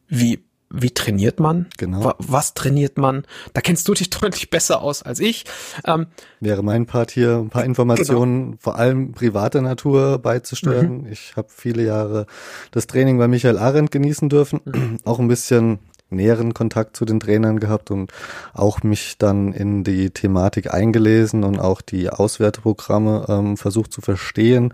Wie 0.08 0.47
wie 0.70 0.92
trainiert 0.92 1.40
man? 1.40 1.68
Genau. 1.78 2.14
Was 2.18 2.54
trainiert 2.54 2.98
man? 2.98 3.24
Da 3.54 3.62
kennst 3.62 3.88
du 3.88 3.94
dich 3.94 4.10
deutlich 4.12 4.50
besser 4.50 4.82
aus 4.82 5.04
als 5.04 5.20
ich. 5.20 5.46
Ähm, 5.86 6.08
Wäre 6.40 6.64
mein 6.64 6.86
Part 6.86 7.12
hier, 7.12 7.38
ein 7.38 7.50
paar 7.50 7.64
Informationen, 7.64 8.46
genau. 8.46 8.58
vor 8.60 8.76
allem 8.76 9.14
privater 9.14 9.62
Natur 9.62 10.20
beizusteuern. 10.20 11.02
Mhm. 11.02 11.12
Ich 11.12 11.36
habe 11.36 11.48
viele 11.50 11.84
Jahre 11.84 12.26
das 12.72 12.88
Training 12.88 13.18
bei 13.18 13.28
Michael 13.28 13.58
Arendt 13.58 13.92
genießen 13.92 14.30
dürfen, 14.30 14.60
mhm. 14.66 14.98
auch 15.06 15.20
ein 15.20 15.28
bisschen 15.28 15.80
näheren 16.10 16.54
Kontakt 16.54 16.96
zu 16.96 17.06
den 17.06 17.20
Trainern 17.20 17.60
gehabt 17.60 17.92
und 17.92 18.14
auch 18.54 18.84
mich 18.84 19.18
dann 19.18 19.52
in 19.52 19.84
die 19.84 20.10
Thematik 20.10 20.74
eingelesen 20.74 21.44
und 21.44 21.60
auch 21.60 21.82
die 21.82 22.10
Auswerteprogramme 22.10 23.26
ähm, 23.28 23.58
versucht 23.58 23.92
zu 23.92 24.02
verstehen. 24.02 24.74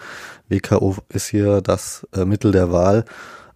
WKO 0.50 0.98
ist 1.10 1.28
hier 1.28 1.62
das 1.62 2.08
äh, 2.16 2.26
Mittel 2.26 2.52
der 2.52 2.72
Wahl 2.72 3.06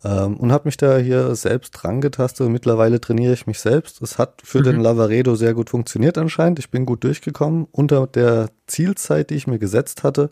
ähm, 0.03 0.37
und 0.37 0.51
habe 0.51 0.67
mich 0.67 0.77
da 0.77 0.97
hier 0.97 1.35
selbst 1.35 1.71
dran 1.71 2.01
getastet. 2.01 2.49
Mittlerweile 2.49 3.01
trainiere 3.01 3.33
ich 3.33 3.47
mich 3.47 3.59
selbst. 3.59 4.01
Es 4.01 4.17
hat 4.17 4.41
für 4.43 4.59
mhm. 4.59 4.63
den 4.63 4.81
Lavaredo 4.81 5.35
sehr 5.35 5.53
gut 5.53 5.69
funktioniert 5.69 6.17
anscheinend. 6.17 6.59
Ich 6.59 6.69
bin 6.69 6.85
gut 6.85 7.03
durchgekommen 7.03 7.67
unter 7.71 8.07
der 8.07 8.49
Zielzeit, 8.67 9.29
die 9.29 9.35
ich 9.35 9.47
mir 9.47 9.59
gesetzt 9.59 10.03
hatte. 10.03 10.29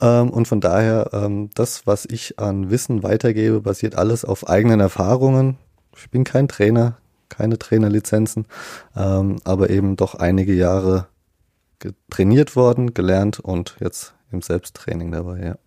Ähm, 0.00 0.30
und 0.30 0.48
von 0.48 0.60
daher, 0.60 1.10
ähm, 1.12 1.50
das, 1.54 1.86
was 1.86 2.06
ich 2.06 2.38
an 2.38 2.70
Wissen 2.70 3.02
weitergebe, 3.02 3.60
basiert 3.60 3.94
alles 3.96 4.24
auf 4.24 4.48
eigenen 4.48 4.80
Erfahrungen. 4.80 5.58
Ich 5.96 6.10
bin 6.10 6.24
kein 6.24 6.48
Trainer, 6.48 6.96
keine 7.28 7.58
Trainerlizenzen, 7.58 8.46
ähm, 8.96 9.36
aber 9.44 9.70
eben 9.70 9.96
doch 9.96 10.14
einige 10.14 10.54
Jahre 10.54 11.08
trainiert 12.10 12.56
worden, 12.56 12.94
gelernt 12.94 13.40
und 13.40 13.76
jetzt 13.80 14.14
im 14.30 14.42
Selbsttraining 14.42 15.12
dabei, 15.12 15.40
ja. 15.40 15.58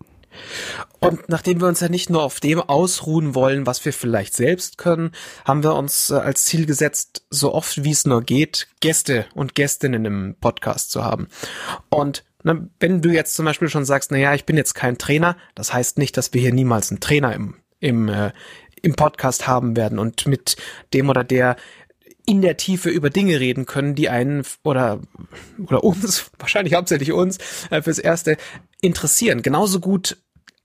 Und 1.00 1.28
nachdem 1.28 1.60
wir 1.60 1.68
uns 1.68 1.80
ja 1.80 1.88
nicht 1.88 2.10
nur 2.10 2.22
auf 2.22 2.40
dem 2.40 2.60
ausruhen 2.60 3.34
wollen, 3.34 3.66
was 3.66 3.84
wir 3.84 3.92
vielleicht 3.92 4.34
selbst 4.34 4.78
können, 4.78 5.12
haben 5.44 5.62
wir 5.62 5.74
uns 5.74 6.10
äh, 6.10 6.14
als 6.14 6.44
Ziel 6.44 6.66
gesetzt, 6.66 7.24
so 7.30 7.52
oft 7.52 7.84
wie 7.84 7.90
es 7.90 8.04
nur 8.04 8.22
geht, 8.22 8.68
Gäste 8.80 9.26
und 9.34 9.54
Gästinnen 9.54 10.04
im 10.04 10.36
Podcast 10.40 10.90
zu 10.90 11.04
haben. 11.04 11.28
Und 11.88 12.24
na, 12.44 12.66
wenn 12.80 13.02
du 13.02 13.10
jetzt 13.10 13.34
zum 13.34 13.44
Beispiel 13.44 13.68
schon 13.68 13.84
sagst, 13.84 14.10
na 14.10 14.18
ja, 14.18 14.34
ich 14.34 14.44
bin 14.44 14.56
jetzt 14.56 14.74
kein 14.74 14.98
Trainer, 14.98 15.36
das 15.54 15.72
heißt 15.72 15.98
nicht, 15.98 16.16
dass 16.16 16.32
wir 16.32 16.40
hier 16.40 16.52
niemals 16.52 16.90
einen 16.90 17.00
Trainer 17.00 17.34
im, 17.34 17.54
im, 17.80 18.08
äh, 18.08 18.32
im 18.82 18.94
Podcast 18.94 19.46
haben 19.46 19.76
werden 19.76 19.98
und 19.98 20.26
mit 20.26 20.56
dem 20.92 21.08
oder 21.08 21.24
der 21.24 21.56
in 22.24 22.40
der 22.40 22.56
Tiefe 22.56 22.88
über 22.88 23.10
Dinge 23.10 23.40
reden 23.40 23.66
können, 23.66 23.94
die 23.94 24.08
einen 24.08 24.44
oder 24.62 25.00
oder 25.66 25.82
uns, 25.82 26.30
wahrscheinlich 26.38 26.74
hauptsächlich 26.74 27.12
uns, 27.12 27.38
äh, 27.70 27.82
fürs 27.82 27.98
Erste 27.98 28.36
interessieren. 28.82 29.40
Genauso 29.40 29.80
gut 29.80 30.18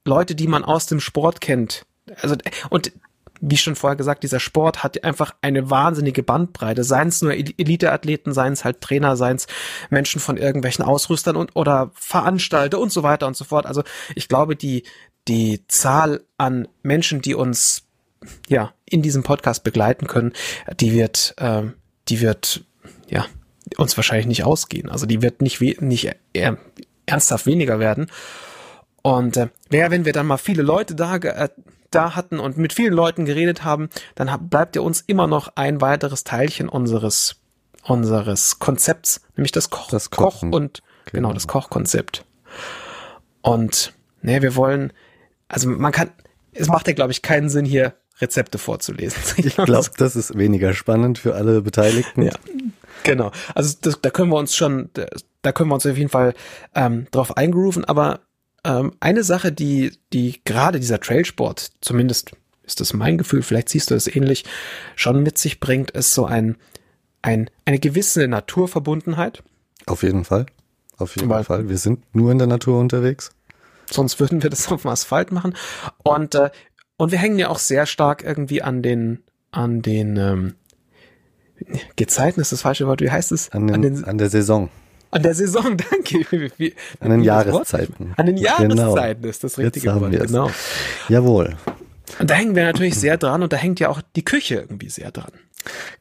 Leute, 0.04 0.36
die 0.36 0.48
man 0.48 0.66
aus 0.66 0.88
dem 0.88 1.00
Sport 1.00 1.40
kennt. 1.40 1.86
Also 2.22 2.36
und 2.70 2.92
wie 3.40 3.58
schon 3.58 3.76
vorher 3.76 3.96
gesagt, 3.96 4.24
dieser 4.24 4.40
Sport 4.40 4.84
hat 4.84 5.04
einfach 5.04 5.36
eine 5.42 5.70
wahnsinnige 5.70 6.24
Bandbreite. 6.24 6.84
Seien 6.84 7.10
es 7.10 7.22
nur 7.22 7.34
Eliteathleten, 7.34 8.34
seien 8.34 8.54
es 8.54 8.66
halt 8.66 8.82
Trainer, 8.82 9.16
seien 9.16 9.36
es 9.36 9.48
Menschen 9.90 10.20
von 10.20 10.38
irgendwelchen 10.38 10.84
Ausrüstern 10.84 11.36
und 11.36 11.56
oder 11.56 11.92
Veranstalter 11.94 12.80
und 12.80 12.92
so 12.92 13.04
weiter 13.04 13.28
und 13.28 13.38
so 13.38 13.46
fort. 13.46 13.66
Also 13.66 13.84
ich 14.16 14.28
glaube, 14.28 14.56
die 14.56 14.84
die 15.28 15.66
Zahl 15.68 16.24
an 16.38 16.68
Menschen, 16.84 17.22
die 17.22 17.36
uns 17.36 17.84
ja 18.48 18.74
in 18.86 19.02
diesem 19.02 19.24
Podcast 19.24 19.64
begleiten 19.64 20.08
können, 20.08 20.34
die 20.80 20.94
wird, 20.94 21.36
äh, 21.38 21.64
die 22.08 22.22
wird 22.22 22.64
ja 23.10 23.26
uns 23.78 23.98
wahrscheinlich 23.98 24.28
nicht 24.28 24.44
ausgehen. 24.46 24.90
Also 24.90 25.06
die 25.06 25.22
wird 25.22 25.42
nicht 25.42 25.62
nicht 25.82 26.16
eher 26.34 26.58
ernsthaft 27.08 27.48
weniger 27.48 27.80
werden. 27.80 28.12
Und 29.02 29.38
äh, 29.38 29.48
wer, 29.70 29.90
wenn 29.90 30.06
wir 30.06 30.14
dann 30.14 30.28
mal 30.28 30.38
viele 30.38 30.62
Leute 30.62 30.94
da 30.94 31.16
äh, 31.16 31.50
da 31.90 32.16
hatten 32.16 32.40
und 32.40 32.58
mit 32.58 32.74
vielen 32.74 32.94
Leuten 32.94 33.26
geredet 33.26 33.64
haben, 33.64 33.90
dann 34.16 34.32
hab, 34.32 34.50
bleibt 34.50 34.76
ja 34.76 34.82
uns 34.82 35.02
immer 35.02 35.26
noch 35.26 35.54
ein 35.56 35.82
weiteres 35.82 36.24
Teilchen 36.24 36.70
unseres 36.70 37.38
unseres 37.84 38.60
Konzepts, 38.60 39.22
nämlich 39.38 39.54
das 39.54 39.70
Koch, 39.70 39.90
das 39.90 40.10
Koch 40.10 40.42
und 40.42 40.52
genau. 41.06 41.30
genau 41.30 41.34
das 41.34 41.48
Kochkonzept. 41.48 42.26
Und 43.42 43.94
ne, 44.22 44.42
wir 44.42 44.58
wollen, 44.58 44.92
also 45.48 45.70
man 45.70 45.94
kann, 45.94 46.12
es 46.52 46.68
macht 46.68 46.88
ja 46.88 46.94
glaube 46.94 47.14
ich 47.14 47.22
keinen 47.22 47.50
Sinn 47.50 47.64
hier 47.64 47.94
Rezepte 48.20 48.58
vorzulesen. 48.58 49.22
Ich 49.38 49.56
glaube, 49.56 49.90
das 49.98 50.16
ist 50.16 50.38
weniger 50.38 50.74
spannend 50.74 51.20
für 51.20 51.36
alle 51.36 51.62
Beteiligten. 51.62 52.24
Ja, 52.24 52.34
genau. 53.04 53.32
Also 53.56 53.76
das, 53.82 54.02
da 54.02 54.10
können 54.10 54.30
wir 54.32 54.38
uns 54.38 54.56
schon, 54.56 54.90
da 55.42 55.52
können 55.52 55.70
wir 55.70 55.76
uns 55.76 55.86
auf 55.86 55.98
jeden 55.98 56.10
Fall 56.10 56.34
ähm, 56.76 57.08
drauf 57.12 57.38
eingrooven. 57.38 57.86
Aber 57.86 58.22
ähm, 58.64 58.94
eine 59.00 59.24
Sache, 59.24 59.52
die, 59.52 59.98
die 60.14 60.42
gerade 60.44 60.80
dieser 60.80 61.00
Trailsport, 61.00 61.72
zumindest 61.82 62.32
ist 62.64 62.82
das 62.82 62.94
mein 62.94 63.18
Gefühl, 63.18 63.44
vielleicht 63.44 63.70
siehst 63.70 63.92
du 63.92 63.96
es 63.96 64.08
ähnlich, 64.14 64.44
schon 64.96 65.24
mit 65.24 65.38
sich 65.38 65.60
bringt, 65.60 65.92
ist 65.92 66.14
so 66.14 66.26
ein, 66.26 66.58
ein 67.22 67.50
eine 67.66 67.80
gewisse 67.80 68.28
Naturverbundenheit. 68.28 69.44
Auf 69.86 70.04
jeden 70.04 70.26
Fall. 70.26 70.48
Auf 70.98 71.16
jeden 71.16 71.30
Weil, 71.30 71.44
Fall. 71.44 71.70
Wir 71.70 71.78
sind 71.78 72.04
nur 72.14 72.32
in 72.32 72.40
der 72.40 72.48
Natur 72.48 72.80
unterwegs. 72.80 73.32
Sonst 73.90 74.20
würden 74.20 74.44
wir 74.44 74.50
das 74.50 74.70
auf 74.70 74.82
dem 74.82 74.92
Asphalt 74.92 75.32
machen. 75.32 75.56
Und 76.04 76.36
äh, 76.36 76.50
und 76.98 77.12
wir 77.12 77.20
hängen 77.20 77.40
ja 77.40 77.50
auch 77.50 77.60
sehr 77.60 77.86
stark 77.86 78.24
irgendwie 78.24 78.62
an 78.62 78.82
den, 78.82 79.24
an 79.52 79.82
den 79.82 80.18
ähm, 80.18 80.56
Gezeiten 81.96 82.42
ist 82.42 82.52
das 82.52 82.62
falsche 82.62 82.88
Wort, 82.88 83.02
wie 83.02 83.12
heißt 83.12 83.32
es? 83.32 83.52
An, 83.52 83.68
den, 83.68 83.76
an, 83.76 83.82
den, 83.82 84.04
an 84.06 84.18
der 84.18 84.30
Saison. 84.30 84.70
An 85.12 85.24
der 85.24 85.34
Saison, 85.34 85.78
danke. 85.92 86.52
Wie, 86.58 86.74
an 87.00 87.12
den 87.12 87.24
Jahreszeiten. 87.24 88.14
An 88.18 88.26
den 88.26 88.36
genau. 88.36 88.48
Jahreszeiten 88.48 89.22
genau. 89.22 89.32
ist 89.32 89.44
das 89.44 89.58
richtige 89.58 90.00
Wort, 90.00 90.12
genau. 90.12 90.52
Jawohl. 91.10 91.56
Und 92.20 92.30
da 92.30 92.36
hängen 92.36 92.56
wir 92.56 92.64
natürlich 92.64 92.96
sehr 92.96 93.18
dran 93.18 93.44
und 93.44 93.54
da 93.54 93.58
hängt 93.58 93.80
ja 93.80 93.90
auch 93.90 94.02
die 94.16 94.24
Küche 94.24 94.56
irgendwie 94.56 94.90
sehr 94.90 95.12
dran. 95.12 95.32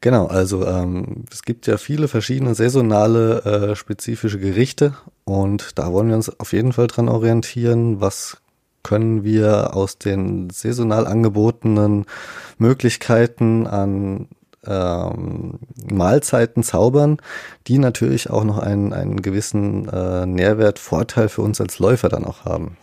Genau, 0.01 0.27
also 0.27 0.65
ähm, 0.65 1.25
es 1.31 1.41
gibt 1.41 1.67
ja 1.67 1.77
viele 1.77 2.07
verschiedene 2.07 2.55
saisonale 2.55 3.71
äh, 3.71 3.75
spezifische 3.75 4.39
Gerichte 4.39 4.93
und 5.25 5.77
da 5.77 5.91
wollen 5.91 6.07
wir 6.07 6.15
uns 6.15 6.39
auf 6.39 6.53
jeden 6.53 6.71
Fall 6.71 6.87
dran 6.87 7.09
orientieren, 7.09 7.99
was 7.99 8.37
können 8.83 9.25
wir 9.25 9.75
aus 9.75 9.97
den 9.97 10.49
saisonal 10.49 11.07
angebotenen 11.07 12.05
Möglichkeiten 12.57 13.67
an 13.67 14.29
ähm, 14.67 15.59
Mahlzeiten 15.91 16.63
zaubern, 16.63 17.17
die 17.67 17.77
natürlich 17.77 18.29
auch 18.29 18.43
noch 18.43 18.57
einen, 18.57 18.93
einen 18.93 19.21
gewissen 19.21 19.87
äh, 19.89 20.25
Nährwert, 20.25 20.79
Vorteil 20.79 21.29
für 21.29 21.41
uns 21.41 21.61
als 21.61 21.79
Läufer 21.79 22.09
dann 22.09 22.25
auch 22.25 22.45
haben. 22.45 22.77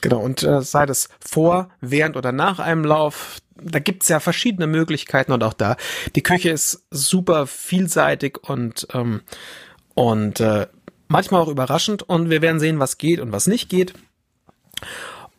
Genau, 0.00 0.20
und 0.20 0.42
äh, 0.42 0.62
sei 0.62 0.86
das 0.86 1.08
vor, 1.20 1.70
während 1.80 2.16
oder 2.16 2.32
nach 2.32 2.58
einem 2.58 2.84
Lauf, 2.84 3.38
da 3.54 3.78
gibt's 3.78 4.08
ja 4.08 4.18
verschiedene 4.18 4.66
Möglichkeiten 4.66 5.32
und 5.32 5.44
auch 5.44 5.54
da, 5.54 5.76
die 6.16 6.22
Küche 6.22 6.50
ist 6.50 6.84
super 6.90 7.46
vielseitig 7.46 8.38
und, 8.42 8.88
ähm, 8.92 9.20
und 9.94 10.40
äh, 10.40 10.66
manchmal 11.06 11.42
auch 11.42 11.48
überraschend 11.48 12.02
und 12.02 12.30
wir 12.30 12.42
werden 12.42 12.58
sehen, 12.58 12.80
was 12.80 12.98
geht 12.98 13.20
und 13.20 13.30
was 13.30 13.46
nicht 13.46 13.68
geht. 13.68 13.94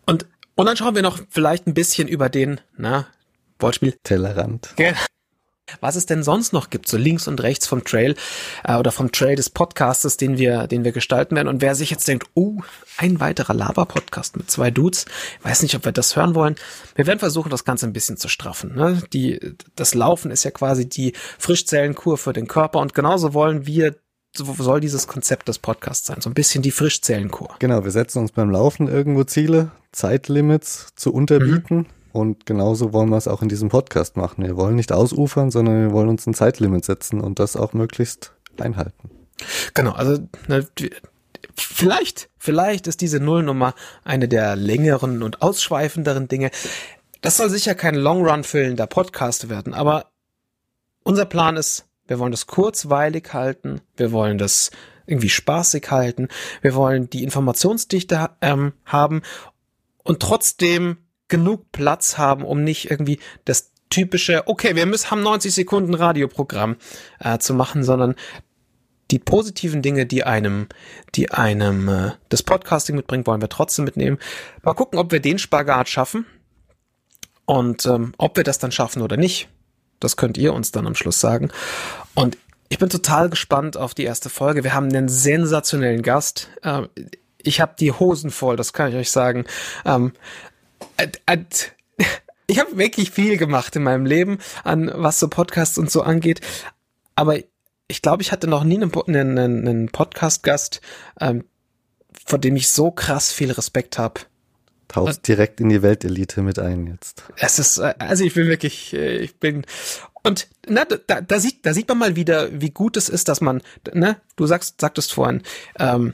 Und 0.05 0.25
Und 0.55 0.67
dann 0.67 0.77
schauen 0.77 0.93
wir 0.95 1.01
noch 1.01 1.19
vielleicht 1.29 1.65
ein 1.65 1.73
bisschen 1.73 2.07
über 2.07 2.29
den, 2.29 2.61
na, 2.77 3.07
Wortspiel. 3.59 3.97
Tellerrand. 4.03 4.73
Was 5.79 5.95
es 5.95 6.05
denn 6.05 6.23
sonst 6.23 6.53
noch 6.53 6.69
gibt, 6.69 6.87
so 6.87 6.97
links 6.97 7.27
und 7.27 7.41
rechts 7.41 7.67
vom 7.67 7.83
Trail 7.83 8.15
äh, 8.63 8.75
oder 8.75 8.91
vom 8.91 9.11
Trail 9.11 9.35
des 9.35 9.49
Podcastes, 9.49 10.17
den 10.17 10.37
wir, 10.37 10.67
den 10.67 10.83
wir 10.83 10.91
gestalten 10.91 11.35
werden. 11.35 11.47
Und 11.47 11.61
wer 11.61 11.75
sich 11.75 11.89
jetzt 11.89 12.07
denkt, 12.07 12.27
oh, 12.33 12.59
ein 12.97 13.19
weiterer 13.19 13.53
Lava-Podcast 13.53 14.37
mit 14.37 14.51
zwei 14.51 14.71
Dudes, 14.71 15.05
weiß 15.41 15.63
nicht, 15.63 15.75
ob 15.75 15.85
wir 15.85 15.91
das 15.91 16.15
hören 16.15 16.35
wollen. 16.35 16.55
Wir 16.95 17.07
werden 17.07 17.19
versuchen, 17.19 17.49
das 17.49 17.65
Ganze 17.65 17.87
ein 17.87 17.93
bisschen 17.93 18.17
zu 18.17 18.27
straffen. 18.27 18.75
Ne? 18.75 19.01
Die, 19.13 19.55
das 19.75 19.93
Laufen 19.93 20.31
ist 20.31 20.43
ja 20.43 20.51
quasi 20.51 20.87
die 20.87 21.13
Frischzellenkur 21.39 22.17
für 22.17 22.33
den 22.33 22.47
Körper 22.47 22.79
und 22.79 22.93
genauso 22.93 23.33
wollen 23.33 23.65
wir 23.65 23.95
so 24.35 24.51
soll 24.57 24.79
dieses 24.79 25.07
Konzept 25.07 25.47
des 25.47 25.59
Podcasts 25.59 26.07
sein. 26.07 26.19
So 26.19 26.29
ein 26.29 26.33
bisschen 26.33 26.63
die 26.63 26.71
Frischzellenkur. 26.71 27.55
Genau, 27.59 27.83
wir 27.83 27.91
setzen 27.91 28.17
uns 28.17 28.31
beim 28.31 28.49
Laufen 28.49 28.87
irgendwo 28.87 29.23
Ziele, 29.25 29.69
Zeitlimits 29.91 30.87
zu 30.95 31.13
unterbieten. 31.13 31.77
Mhm. 31.77 31.85
Und 32.13 32.45
genauso 32.45 32.93
wollen 32.93 33.09
wir 33.09 33.17
es 33.17 33.27
auch 33.27 33.41
in 33.41 33.49
diesem 33.49 33.69
Podcast 33.69 34.17
machen. 34.17 34.45
Wir 34.45 34.55
wollen 34.55 34.75
nicht 34.75 34.91
ausufern, 34.91 35.49
sondern 35.49 35.81
wir 35.81 35.91
wollen 35.91 36.09
uns 36.09 36.27
ein 36.27 36.35
Zeitlimit 36.35 36.85
setzen 36.85 37.19
und 37.19 37.39
das 37.39 37.55
auch 37.55 37.73
möglichst 37.73 38.33
einhalten. 38.59 39.09
Genau, 39.73 39.93
also 39.93 40.19
ne, 40.47 40.67
vielleicht, 41.55 42.29
vielleicht 42.37 42.85
ist 42.85 43.01
diese 43.01 43.19
Nullnummer 43.19 43.73
eine 44.03 44.27
der 44.27 44.55
längeren 44.55 45.23
und 45.23 45.41
ausschweifenderen 45.41 46.27
Dinge. 46.27 46.51
Das 47.21 47.37
soll 47.37 47.49
sicher 47.49 47.73
kein 47.73 47.95
Long 47.95 48.25
Run 48.25 48.43
füllender 48.43 48.85
Podcast 48.85 49.49
werden, 49.49 49.73
aber 49.73 50.11
unser 51.03 51.25
Plan 51.25 51.57
ist, 51.57 51.85
wir 52.07 52.19
wollen 52.19 52.31
das 52.31 52.47
kurzweilig 52.47 53.33
halten. 53.33 53.81
Wir 53.97 54.11
wollen 54.11 54.37
das 54.37 54.71
irgendwie 55.05 55.29
spaßig 55.29 55.89
halten. 55.89 56.27
Wir 56.61 56.75
wollen 56.75 57.09
die 57.09 57.23
Informationsdichte 57.23 58.29
ähm, 58.41 58.73
haben 58.85 59.21
und 60.03 60.19
trotzdem 60.21 60.97
genug 61.33 61.71
Platz 61.71 62.19
haben, 62.19 62.45
um 62.45 62.63
nicht 62.63 62.91
irgendwie 62.91 63.17
das 63.43 63.71
typische, 63.89 64.43
okay, 64.45 64.75
wir 64.75 64.85
müssen, 64.85 65.09
haben 65.09 65.23
90 65.23 65.51
Sekunden 65.51 65.95
Radioprogramm 65.95 66.75
äh, 67.19 67.39
zu 67.39 67.55
machen, 67.55 67.83
sondern 67.83 68.13
die 69.09 69.17
positiven 69.17 69.81
Dinge, 69.81 70.05
die 70.05 70.23
einem, 70.23 70.67
die 71.15 71.31
einem 71.31 71.89
äh, 71.89 72.11
das 72.29 72.43
Podcasting 72.43 72.95
mitbringt, 72.95 73.25
wollen 73.25 73.41
wir 73.41 73.49
trotzdem 73.49 73.83
mitnehmen. 73.83 74.19
Mal 74.61 74.75
gucken, 74.75 74.99
ob 74.99 75.11
wir 75.11 75.21
den 75.21 75.39
Spagat 75.39 75.89
schaffen 75.89 76.27
und 77.45 77.87
ähm, 77.87 78.13
ob 78.19 78.37
wir 78.37 78.43
das 78.43 78.59
dann 78.59 78.71
schaffen 78.71 79.01
oder 79.01 79.17
nicht. 79.17 79.49
Das 79.99 80.17
könnt 80.17 80.37
ihr 80.37 80.53
uns 80.53 80.71
dann 80.71 80.85
am 80.85 80.93
Schluss 80.93 81.19
sagen. 81.19 81.49
Und 82.13 82.37
ich 82.69 82.77
bin 82.77 82.89
total 82.89 83.31
gespannt 83.31 83.75
auf 83.75 83.95
die 83.95 84.03
erste 84.03 84.29
Folge. 84.29 84.63
Wir 84.63 84.75
haben 84.75 84.89
einen 84.89 85.09
sensationellen 85.09 86.03
Gast. 86.03 86.49
Ähm, 86.61 86.89
ich 87.41 87.59
habe 87.59 87.73
die 87.79 87.91
Hosen 87.91 88.29
voll, 88.29 88.55
das 88.55 88.71
kann 88.71 88.89
ich 88.89 88.95
euch 88.95 89.09
sagen. 89.09 89.45
Ähm, 89.83 90.13
ich 92.47 92.59
habe 92.59 92.77
wirklich 92.77 93.11
viel 93.11 93.37
gemacht 93.37 93.75
in 93.75 93.83
meinem 93.83 94.05
Leben, 94.05 94.39
an 94.63 94.91
was 94.93 95.19
so 95.19 95.27
Podcasts 95.27 95.77
und 95.77 95.91
so 95.91 96.01
angeht. 96.01 96.41
Aber 97.15 97.37
ich 97.87 98.01
glaube, 98.01 98.21
ich 98.21 98.31
hatte 98.31 98.47
noch 98.47 98.63
nie 98.63 98.75
einen, 98.81 98.91
einen, 99.15 99.67
einen 99.67 99.89
Podcast-Gast, 99.89 100.81
ähm, 101.19 101.45
vor 102.25 102.39
dem 102.39 102.55
ich 102.55 102.69
so 102.69 102.91
krass 102.91 103.31
viel 103.31 103.51
Respekt 103.51 103.97
habe 103.97 104.21
tauchst 104.93 105.27
direkt 105.27 105.59
in 105.59 105.69
die 105.69 105.81
Weltelite 105.81 106.41
mit 106.41 106.59
ein 106.59 106.87
jetzt. 106.87 107.23
Es 107.37 107.59
ist, 107.59 107.79
äh, 107.79 107.95
also 107.99 108.23
ich 108.23 108.33
bin 108.33 108.47
wirklich, 108.47 108.93
äh, 108.93 109.17
ich 109.17 109.39
bin, 109.39 109.65
und 110.23 110.47
na, 110.67 110.85
da, 110.85 111.21
da, 111.21 111.39
sieht, 111.39 111.65
da 111.65 111.73
sieht 111.73 111.89
man 111.89 111.97
mal 111.97 112.15
wieder, 112.15 112.49
wie 112.61 112.69
gut 112.69 112.95
es 112.95 113.09
ist, 113.09 113.27
dass 113.27 113.41
man, 113.41 113.61
ne, 113.93 114.17
du 114.35 114.45
sagst, 114.45 114.79
sagtest 114.79 115.13
vorhin, 115.13 115.41
ähm, 115.79 116.13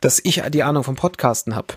dass 0.00 0.20
ich 0.22 0.42
die 0.50 0.62
Ahnung 0.62 0.84
vom 0.84 0.94
Podcasten 0.94 1.56
habe. 1.56 1.74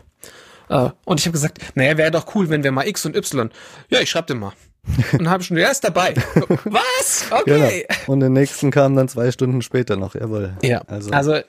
Äh, 0.71 0.89
und 1.05 1.19
ich 1.19 1.25
habe 1.25 1.33
gesagt, 1.33 1.59
naja, 1.75 1.97
wäre 1.97 2.11
doch 2.11 2.33
cool, 2.35 2.49
wenn 2.49 2.63
wir 2.63 2.71
mal 2.71 2.87
X 2.87 3.05
und 3.05 3.15
Y. 3.15 3.49
Ja, 3.89 3.99
ich 3.99 4.09
schreib 4.09 4.27
dir 4.27 4.35
mal. 4.35 4.53
Und 5.19 5.29
habe 5.29 5.43
schon, 5.43 5.57
er 5.57 5.69
ist 5.69 5.83
dabei. 5.83 6.15
Was? 6.63 7.25
Okay. 7.29 7.85
Genau. 7.87 8.11
Und 8.11 8.19
den 8.19 8.33
nächsten 8.33 8.71
kam 8.71 8.95
dann 8.95 9.07
zwei 9.07 9.31
Stunden 9.31 9.61
später 9.61 9.95
noch, 9.95 10.15
jawohl. 10.15 10.55
Ja. 10.63 10.81
Also, 10.87 11.11
also 11.11 11.39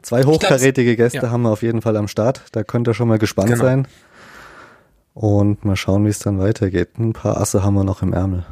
zwei 0.00 0.24
hochkarätige 0.24 0.96
Gäste 0.96 1.18
ja. 1.18 1.30
haben 1.30 1.42
wir 1.42 1.50
auf 1.50 1.60
jeden 1.60 1.82
Fall 1.82 1.98
am 1.98 2.08
Start. 2.08 2.40
Da 2.52 2.64
könnt 2.64 2.88
ihr 2.88 2.94
schon 2.94 3.08
mal 3.08 3.18
gespannt 3.18 3.50
genau. 3.50 3.62
sein. 3.62 3.88
Und 5.12 5.66
mal 5.66 5.76
schauen, 5.76 6.06
wie 6.06 6.08
es 6.08 6.18
dann 6.18 6.38
weitergeht. 6.38 6.98
Ein 6.98 7.12
paar 7.12 7.36
Asse 7.36 7.62
haben 7.62 7.74
wir 7.74 7.84
noch 7.84 8.00
im 8.00 8.14
Ärmel. 8.14 8.46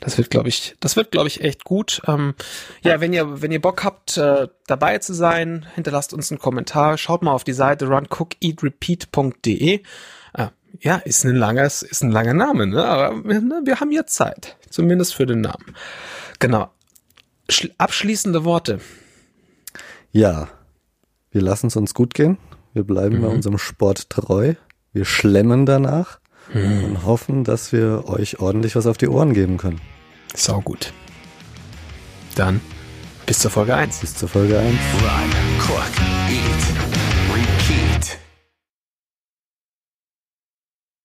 Das 0.00 0.18
wird, 0.18 0.30
glaube 0.30 0.48
ich, 0.48 0.74
das 0.80 0.96
wird, 0.96 1.10
glaube 1.10 1.28
ich, 1.28 1.42
echt 1.42 1.64
gut. 1.64 2.02
Ähm, 2.06 2.34
ja, 2.82 3.00
wenn 3.00 3.12
ihr, 3.12 3.42
wenn 3.42 3.52
ihr 3.52 3.60
Bock 3.60 3.84
habt, 3.84 4.16
äh, 4.16 4.48
dabei 4.66 4.98
zu 4.98 5.14
sein, 5.14 5.66
hinterlasst 5.74 6.12
uns 6.12 6.30
einen 6.30 6.38
Kommentar. 6.38 6.98
Schaut 6.98 7.22
mal 7.22 7.32
auf 7.32 7.44
die 7.44 7.52
Seite 7.52 7.86
runcookeatrepeat.de. 7.86 9.82
Äh, 10.34 10.46
ja, 10.80 10.96
ist 10.96 11.24
ein 11.24 11.36
langes, 11.36 11.82
ist 11.82 12.02
ein 12.02 12.10
langer 12.10 12.34
Name, 12.34 12.66
ne? 12.66 12.84
Aber 12.84 13.14
ne, 13.14 13.62
wir 13.64 13.80
haben 13.80 13.92
jetzt 13.92 14.14
Zeit, 14.14 14.56
zumindest 14.70 15.14
für 15.14 15.26
den 15.26 15.40
Namen. 15.40 15.74
Genau. 16.38 16.70
Sch 17.50 17.68
abschließende 17.78 18.44
Worte. 18.44 18.80
Ja, 20.10 20.48
wir 21.30 21.42
lassen 21.42 21.66
es 21.68 21.76
uns 21.76 21.94
gut 21.94 22.14
gehen. 22.14 22.38
Wir 22.72 22.84
bleiben 22.84 23.18
mhm. 23.18 23.22
bei 23.22 23.28
unserem 23.28 23.58
Sport 23.58 24.10
treu. 24.10 24.54
Wir 24.92 25.04
schlemmen 25.04 25.66
danach 25.66 26.21
hm. 26.50 26.84
und 26.84 27.06
hoffen, 27.06 27.44
dass 27.44 27.72
wir 27.72 28.08
euch 28.08 28.40
ordentlich 28.40 28.76
was 28.76 28.86
auf 28.86 28.98
die 28.98 29.08
Ohren 29.08 29.34
geben 29.34 29.58
können. 29.58 29.80
Sau 30.34 30.60
gut. 30.60 30.92
Dann 32.34 32.60
bis 33.26 33.38
zur 33.38 33.50
Folge 33.50 33.74
1. 33.74 34.00
Bis 34.00 34.16
zur 34.16 34.28
Folge 34.28 34.58
1. 34.58 34.68
Run, 34.68 35.58
Cork. 35.66 36.11